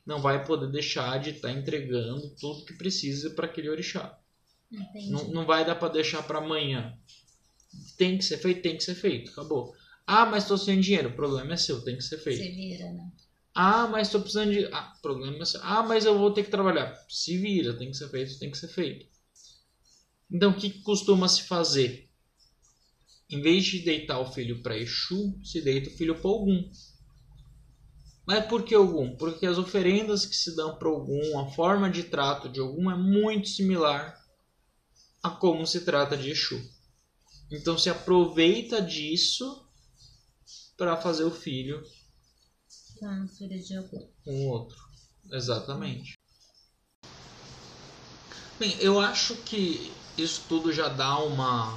Não 0.05 0.21
vai 0.21 0.45
poder 0.45 0.71
deixar 0.71 1.21
de 1.21 1.31
estar 1.31 1.53
entregando 1.53 2.35
tudo 2.41 2.65
que 2.65 2.75
precisa 2.75 3.31
para 3.31 3.47
aquele 3.47 3.71
orixá. 3.71 4.19
Não, 5.09 5.29
não 5.29 5.47
vai 5.47 5.65
dar 5.65 5.77
para 5.77 5.93
deixar 5.93 6.23
para 6.25 6.39
amanhã. 6.39 6.93
Tem 7.97 8.19
que 8.19 8.25
ser 8.25 8.39
feito, 8.39 8.63
tem 8.63 8.77
que 8.77 8.83
ser 8.83 8.97
feito. 8.97 9.31
Acabou. 9.31 9.73
Ah, 10.15 10.27
mas 10.27 10.43
estou 10.43 10.59
sem 10.59 10.79
dinheiro. 10.79 11.09
O 11.09 11.17
problema 11.17 11.55
é 11.55 11.57
seu, 11.57 11.83
tem 11.83 11.97
que 11.97 12.03
ser 12.03 12.19
feito. 12.19 12.43
Se 12.43 12.51
vira, 12.51 12.93
né? 12.93 13.11
Ah, 13.55 13.87
mas 13.87 14.09
estou 14.09 14.21
precisando 14.21 14.53
de. 14.53 14.67
Ah, 14.67 14.93
problema 15.01 15.39
é 15.39 15.45
seu. 15.47 15.59
Ah, 15.63 15.83
mas 15.83 16.05
eu 16.05 16.19
vou 16.19 16.31
ter 16.31 16.45
que 16.45 16.51
trabalhar. 16.51 16.95
Se 17.09 17.39
vira, 17.39 17.79
tem 17.79 17.91
que 17.91 17.97
ser 17.97 18.11
feito, 18.11 18.39
tem 18.39 18.51
que 18.51 18.59
ser 18.59 18.69
feito. 18.69 19.07
Então, 20.31 20.51
o 20.51 20.55
que 20.55 20.83
costuma 20.83 21.27
se 21.29 21.45
fazer? 21.45 22.11
Em 23.31 23.41
vez 23.41 23.65
de 23.65 23.79
deitar 23.79 24.21
o 24.21 24.31
filho 24.31 24.63
para 24.63 24.77
Exu, 24.77 25.35
se 25.43 25.63
deita 25.63 25.89
o 25.89 25.97
filho 25.97 26.21
para 26.21 26.31
Ogum. 26.31 26.71
Mas 28.27 28.45
por 28.45 28.65
que 28.65 28.77
Ogum? 28.77 29.17
Porque 29.17 29.47
as 29.47 29.57
oferendas 29.57 30.27
que 30.27 30.37
se 30.37 30.55
dão 30.55 30.77
para 30.77 30.91
Ogum, 30.91 31.39
a 31.39 31.51
forma 31.53 31.89
de 31.89 32.03
trato 32.03 32.51
de 32.51 32.61
Ogum 32.61 32.91
é 32.91 32.97
muito 32.99 33.49
similar 33.49 34.23
a 35.23 35.31
como 35.31 35.67
se 35.67 35.87
trata 35.87 36.19
de 36.19 36.33
Exu. 36.33 36.63
Então 37.51 37.79
se 37.79 37.89
aproveita 37.89 38.83
disso 38.83 39.62
para 40.77 40.97
fazer 40.97 41.25
o 41.25 41.31
filho 41.31 41.83
Com 42.99 43.29
filho 43.29 43.63
de 43.63 43.77
algum. 43.77 44.09
o 44.27 44.49
outro. 44.49 44.77
Exatamente. 45.31 46.15
Bem, 48.59 48.77
eu 48.81 49.01
acho 49.01 49.35
que 49.37 49.93
isso 50.17 50.43
tudo 50.49 50.73
já 50.73 50.89
dá 50.89 51.19
uma, 51.19 51.77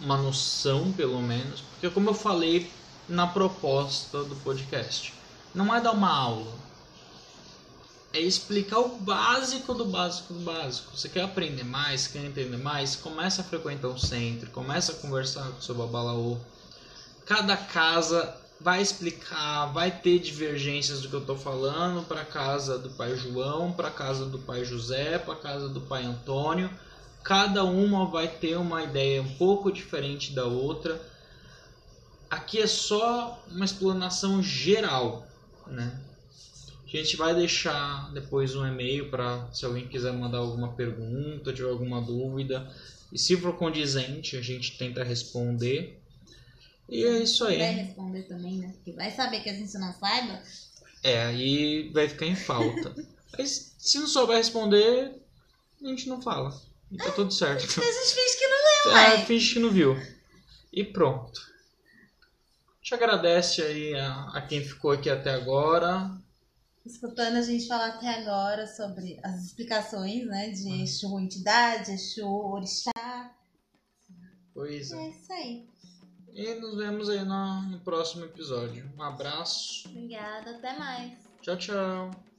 uma 0.00 0.16
noção, 0.16 0.92
pelo 0.92 1.20
menos, 1.20 1.60
porque 1.60 1.90
como 1.90 2.10
eu 2.10 2.14
falei 2.14 2.70
na 3.08 3.26
proposta 3.26 4.24
do 4.24 4.36
podcast, 4.36 5.12
não 5.54 5.74
é 5.74 5.80
dar 5.80 5.92
uma 5.92 6.10
aula, 6.10 6.54
é 8.14 8.20
explicar 8.20 8.78
o 8.78 8.96
básico 8.98 9.74
do 9.74 9.86
básico 9.86 10.34
do 10.34 10.40
básico. 10.40 10.96
Você 10.96 11.08
quer 11.08 11.22
aprender 11.22 11.64
mais, 11.64 12.06
quer 12.06 12.24
entender 12.24 12.56
mais, 12.58 12.94
começa 12.96 13.42
a 13.42 13.44
frequentar 13.44 13.88
um 13.88 13.98
centro, 13.98 14.50
começa 14.50 14.92
a 14.92 14.96
conversar 14.96 15.50
com 15.50 15.58
o 15.58 15.62
seu 15.62 15.74
babalaô. 15.74 16.38
Cada 17.24 17.56
casa 17.56 18.36
vai 18.60 18.80
explicar, 18.80 19.66
vai 19.72 19.90
ter 19.90 20.18
divergências 20.18 21.02
do 21.02 21.08
que 21.08 21.14
eu 21.14 21.20
estou 21.20 21.36
falando 21.36 22.06
para 22.06 22.24
casa 22.24 22.78
do 22.78 22.90
pai 22.90 23.16
João, 23.16 23.72
para 23.72 23.90
casa 23.90 24.26
do 24.26 24.38
pai 24.38 24.64
José, 24.64 25.18
para 25.18 25.34
casa 25.34 25.68
do 25.68 25.80
pai 25.80 26.04
Antônio. 26.04 26.70
Cada 27.24 27.64
uma 27.64 28.06
vai 28.06 28.28
ter 28.28 28.56
uma 28.56 28.82
ideia 28.82 29.22
um 29.22 29.34
pouco 29.34 29.70
diferente 29.70 30.32
da 30.32 30.44
outra. 30.44 31.00
Aqui 32.30 32.60
é 32.60 32.66
só 32.66 33.42
uma 33.50 33.64
explanação 33.64 34.42
geral, 34.42 35.26
né? 35.66 36.00
A 36.84 36.96
gente 36.96 37.16
vai 37.16 37.34
deixar 37.34 38.12
depois 38.12 38.54
um 38.54 38.66
e-mail 38.66 39.08
para 39.08 39.48
se 39.52 39.64
alguém 39.64 39.88
quiser 39.88 40.12
mandar 40.12 40.38
alguma 40.38 40.72
pergunta, 40.72 41.52
tiver 41.52 41.70
alguma 41.70 42.02
dúvida. 42.02 42.70
E 43.10 43.18
se 43.18 43.36
for 43.36 43.56
condizente, 43.56 44.36
a 44.36 44.42
gente 44.42 44.76
tenta 44.76 45.02
responder. 45.02 46.01
E 46.88 47.04
é 47.04 47.18
isso 47.22 47.44
aí. 47.46 47.58
Vai 47.58 47.72
responder 47.72 48.22
também, 48.24 48.58
né? 48.58 48.72
Porque 48.74 48.92
vai 48.92 49.10
saber 49.10 49.40
que 49.40 49.50
a 49.50 49.54
gente 49.54 49.72
não 49.78 49.92
saiba. 49.94 50.42
É, 51.02 51.24
aí 51.24 51.90
vai 51.92 52.08
ficar 52.08 52.26
em 52.26 52.36
falta. 52.36 52.94
Mas 53.38 53.74
se 53.78 53.98
não 53.98 54.06
souber 54.06 54.36
responder, 54.36 55.14
a 55.82 55.86
gente 55.86 56.08
não 56.08 56.20
fala. 56.20 56.60
E 56.90 56.96
tá 56.98 57.10
tudo 57.12 57.32
certo. 57.32 57.64
A 57.64 57.66
gente 57.66 58.14
finge 58.14 58.38
que 58.38 58.46
não 58.48 58.56
leu, 58.58 58.96
É, 58.98 59.08
uai. 59.16 59.24
finge 59.26 59.54
que 59.54 59.58
não 59.60 59.70
viu. 59.70 59.96
E 60.72 60.84
pronto. 60.84 61.40
A 61.40 62.84
gente 62.84 62.94
agradece 62.94 63.62
aí 63.62 63.94
a, 63.94 64.24
a 64.34 64.42
quem 64.42 64.62
ficou 64.62 64.90
aqui 64.90 65.08
até 65.08 65.30
agora. 65.30 66.10
Escutando 66.84 67.36
a 67.36 67.42
gente 67.42 67.66
falar 67.68 67.88
até 67.88 68.08
agora 68.08 68.66
sobre 68.66 69.18
as 69.22 69.44
explicações, 69.46 70.26
né? 70.26 70.50
De 70.50 70.82
Exu 70.82 71.18
entidade, 71.18 71.92
Exu 71.92 72.26
orixá. 72.26 73.32
Pois 74.52 74.90
é. 74.92 74.96
É 74.96 75.08
isso 75.10 75.32
aí. 75.32 75.66
E 76.34 76.54
nos 76.54 76.76
vemos 76.76 77.10
aí 77.10 77.24
no, 77.24 77.62
no 77.62 77.78
próximo 77.80 78.24
episódio. 78.24 78.90
Um 78.96 79.02
abraço. 79.02 79.88
Obrigada, 79.88 80.52
até 80.52 80.78
mais. 80.78 81.12
Tchau, 81.42 81.56
tchau. 81.58 82.31